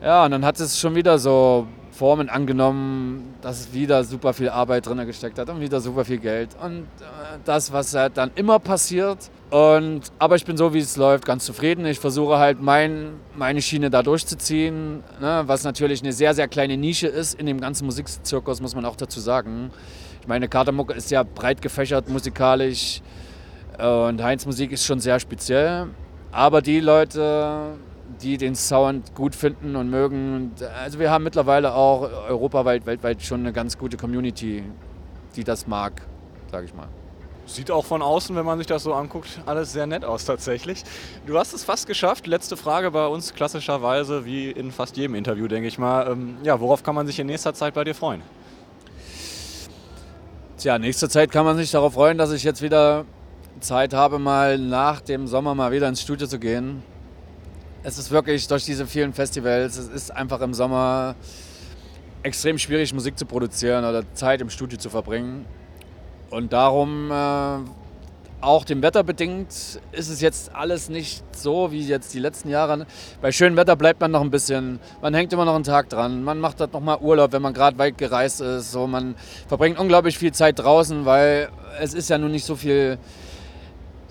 Ja, 0.03 0.25
und 0.25 0.31
dann 0.31 0.43
hat 0.43 0.60
es 0.60 0.77
schon 0.77 0.95
wieder 0.95 1.17
so 1.17 1.65
Formen 1.91 2.27
angenommen, 2.27 3.36
dass 3.41 3.72
wieder 3.72 4.03
super 4.03 4.33
viel 4.33 4.50
Arbeit 4.50 4.86
drin 4.86 4.98
gesteckt 5.05 5.39
hat 5.39 5.48
und 5.48 5.62
wieder 5.62 5.79
super 5.79 6.03
viel 6.03 6.17
Geld. 6.17 6.50
Und 6.62 6.81
äh, 6.81 7.38
das, 7.45 7.72
was 7.72 7.93
halt 7.95 8.17
dann 8.17 8.31
immer 8.36 8.60
passiert. 8.60 9.29
Und, 9.50 10.01
aber 10.19 10.36
ich 10.36 10.43
bin 10.43 10.57
so, 10.57 10.74
wie 10.74 10.79
es 10.79 10.98
läuft, 10.98 11.25
ganz 11.25 11.45
zufrieden. 11.45 11.86
Ich 11.86 12.00
versuche 12.00 12.38
halt 12.38 12.62
mein, 12.62 13.13
meine 13.38 13.62
Schiene 13.62 13.89
da 13.89 14.03
durchzuziehen, 14.03 15.03
ne, 15.22 15.43
was 15.45 15.63
natürlich 15.63 16.01
eine 16.01 16.12
sehr, 16.12 16.34
sehr 16.34 16.49
kleine 16.49 16.75
Nische 16.75 17.08
ist 17.08 17.39
in 17.39 17.45
dem 17.45 17.62
ganzen 17.62 17.86
Musikzirkus, 17.86 18.60
muss 18.60 18.75
man 18.75 18.84
auch 18.84 18.97
dazu 18.97 19.21
sagen. 19.21 19.71
Ich 20.19 20.27
meine, 20.27 20.49
Katermucke 20.49 20.91
ist 20.91 21.12
ja 21.12 21.23
breit 21.23 21.62
gefächert 21.62 22.10
musikalisch 22.10 23.01
und 23.77 24.21
Heinz 24.21 24.45
Musik 24.45 24.73
ist 24.73 24.86
schon 24.86 24.99
sehr 24.99 25.19
speziell. 25.21 25.88
Aber 26.32 26.62
die 26.62 26.80
Leute, 26.80 27.75
die 28.23 28.38
den 28.38 28.55
Sound 28.55 29.13
gut 29.15 29.36
finden 29.36 29.75
und 29.75 29.89
mögen. 29.89 30.51
Also 30.81 30.99
wir 30.99 31.12
haben 31.12 31.23
mittlerweile 31.23 31.75
auch 31.75 32.09
europaweit, 32.29 32.86
weltweit 32.86 33.21
schon 33.21 33.41
eine 33.41 33.51
ganz 33.51 33.77
gute 33.77 33.97
Community, 33.97 34.63
die 35.36 35.43
das 35.43 35.67
mag, 35.67 36.01
sage 36.49 36.65
ich 36.65 36.73
mal. 36.73 36.88
Sieht 37.45 37.69
auch 37.69 37.83
von 37.83 38.01
außen, 38.01 38.33
wenn 38.38 38.45
man 38.45 38.57
sich 38.57 38.67
das 38.67 38.83
so 38.83 38.93
anguckt, 38.93 39.41
alles 39.45 39.73
sehr 39.73 39.86
nett 39.86 40.05
aus 40.05 40.23
tatsächlich. 40.23 40.83
Du 41.25 41.38
hast 41.38 41.53
es 41.53 41.65
fast 41.65 41.88
geschafft. 41.88 42.25
Letzte 42.25 42.55
Frage 42.55 42.89
bei 42.91 43.05
uns 43.05 43.33
klassischerweise, 43.33 44.23
wie 44.23 44.49
in 44.49 44.71
fast 44.71 44.95
jedem 44.95 45.15
Interview, 45.15 45.49
denke 45.49 45.67
ich 45.67 45.77
mal. 45.77 46.09
Ähm, 46.09 46.38
ja, 46.43 46.62
worauf 46.62 46.83
kann 46.83 46.95
man 46.95 47.05
sich 47.05 47.19
in 47.19 47.27
nächster 47.27 47.53
Zeit 47.53 47.73
bei 47.73 47.83
dir 47.83 47.93
freuen? 47.93 48.21
Tja, 50.57 50.79
nächste 50.79 51.09
Zeit 51.09 51.31
kann 51.31 51.43
man 51.43 51.57
sich 51.57 51.71
darauf 51.71 51.95
freuen, 51.95 52.17
dass 52.17 52.31
ich 52.31 52.43
jetzt 52.43 52.62
wieder 52.62 53.03
Zeit 53.59 53.93
habe, 53.93 54.19
mal 54.19 54.57
nach 54.57 55.01
dem 55.01 55.27
Sommer 55.27 55.53
mal 55.53 55.73
wieder 55.73 55.89
ins 55.89 56.01
Studio 56.01 56.27
zu 56.27 56.39
gehen 56.39 56.81
es 57.84 57.98
ist 57.98 58.12
wirklich 58.12 58.48
durch 58.48 58.65
diese 58.65 58.88
vielen 58.88 59.13
Festivals, 59.13 59.78
es 59.78 59.89
ist 59.89 60.12
einfach 60.12 60.41
im 60.41 60.54
Sommer 60.54 61.15
extrem 62.24 62.58
schwierig, 62.58 62.93
Musik 62.93 63.19
zu 63.19 63.26
produzieren 63.26 63.84
oder 63.84 64.04
Zeit 64.13 64.41
im 64.41 64.50
Studio 64.50 64.80
zu 64.80 64.89
verbringen. 64.89 65.46
Und 66.30 66.54
darum, 66.54 67.12
äh, 67.12 67.58
auch 68.39 68.65
dem 68.65 68.82
Wetter 68.82 69.04
bedingt, 69.04 69.50
ist 69.91 70.10
es 70.10 70.22
jetzt 70.22 70.56
alles 70.56 70.89
nicht 70.89 71.24
so 71.36 71.72
wie 71.72 71.86
jetzt 71.86 72.13
die 72.13 72.19
letzten 72.19 72.50
Jahre. 72.50 72.86
Bei 73.22 73.32
schönem 73.32 73.58
Wetter 73.58 73.76
bleibt 73.76 74.00
man 74.02 74.12
noch 74.12 74.22
ein 74.22 74.32
bisschen, 74.32 74.80
man 75.02 75.13
hängt 75.13 75.32
immer 75.34 75.46
noch 75.46 75.56
einen 75.56 75.63
Tag 75.63 75.89
dran, 75.89 76.24
man 76.24 76.39
macht 76.39 76.60
halt 76.60 76.74
nochmal 76.74 76.98
Urlaub, 77.00 77.34
wenn 77.34 77.41
man 77.41 77.54
gerade 77.54 77.78
weit 77.78 77.98
gereist 77.98 78.41
ist. 78.41 78.72
So, 78.72 78.88
man 78.88 79.15
verbringt 79.48 79.78
unglaublich 79.78 80.17
viel 80.17 80.32
Zeit 80.32 80.60
draußen, 80.60 81.06
weil 81.06 81.50
es 81.80 81.93
ist 81.93 82.10
ja 82.10 82.17
nun 82.17 82.32
nicht 82.32 82.46
so 82.46 82.56
viel 82.56 82.98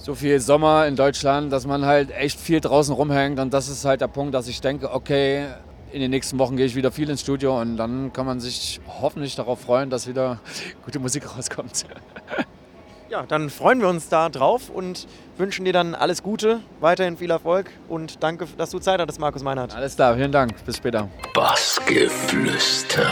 so 0.03 0.15
viel 0.17 0.41
Sommer 0.41 0.87
in 0.89 0.97
Deutschland, 0.97 1.53
dass 1.53 1.65
man 1.65 1.87
halt 1.87 2.11
echt 2.11 2.41
viel 2.41 2.61
draußen 2.61 2.93
rumhängt. 2.93 3.39
Und 3.39 3.55
das 3.55 3.69
ist 3.69 3.85
halt 3.85 4.01
der 4.01 4.09
Punkt, 4.09 4.35
dass 4.35 4.49
ich 4.49 4.61
denke, 4.61 4.93
okay, 4.93 5.47
in 5.93 6.01
den 6.01 6.11
nächsten 6.11 6.41
Wochen 6.41 6.57
gehe 6.57 6.67
ich 6.67 6.75
wieder 6.75 6.91
viel 6.91 7.09
ins 7.09 7.21
Studio 7.21 7.61
und 7.61 7.77
dann 7.77 8.13
kann 8.13 8.27
man 8.27 8.41
sich 8.41 8.81
hoffentlich 9.01 9.37
darauf 9.37 9.61
freuen, 9.61 9.91
dass 9.91 10.09
wieder 10.09 10.41
gute 10.85 10.99
Musik 10.99 11.37
rauskommt. 11.37 11.87
Ja, 13.09 13.25
dann 13.29 13.51
freuen 13.51 13.81
wir 13.83 13.89
uns 13.91 14.09
da 14.09 14.31
drauf 14.31 14.71
und 14.71 15.07
wünschen 15.37 15.67
dir 15.67 15.75
dann 15.75 15.95
alles 15.95 16.23
Gute, 16.23 16.61
weiterhin 16.81 17.19
viel 17.19 17.31
Erfolg 17.31 17.71
und 17.91 18.23
danke, 18.23 18.47
dass 18.57 18.71
du 18.71 18.79
Zeit 18.79 19.03
hattest, 19.03 19.21
Markus 19.21 19.43
Meinhardt. 19.43 19.75
Alles 19.75 19.97
klar, 19.97 20.15
vielen 20.17 20.33
Dank. 20.33 20.65
Bis 20.65 20.79
später. 20.79 21.11
Bassgeflüster. 21.35 23.07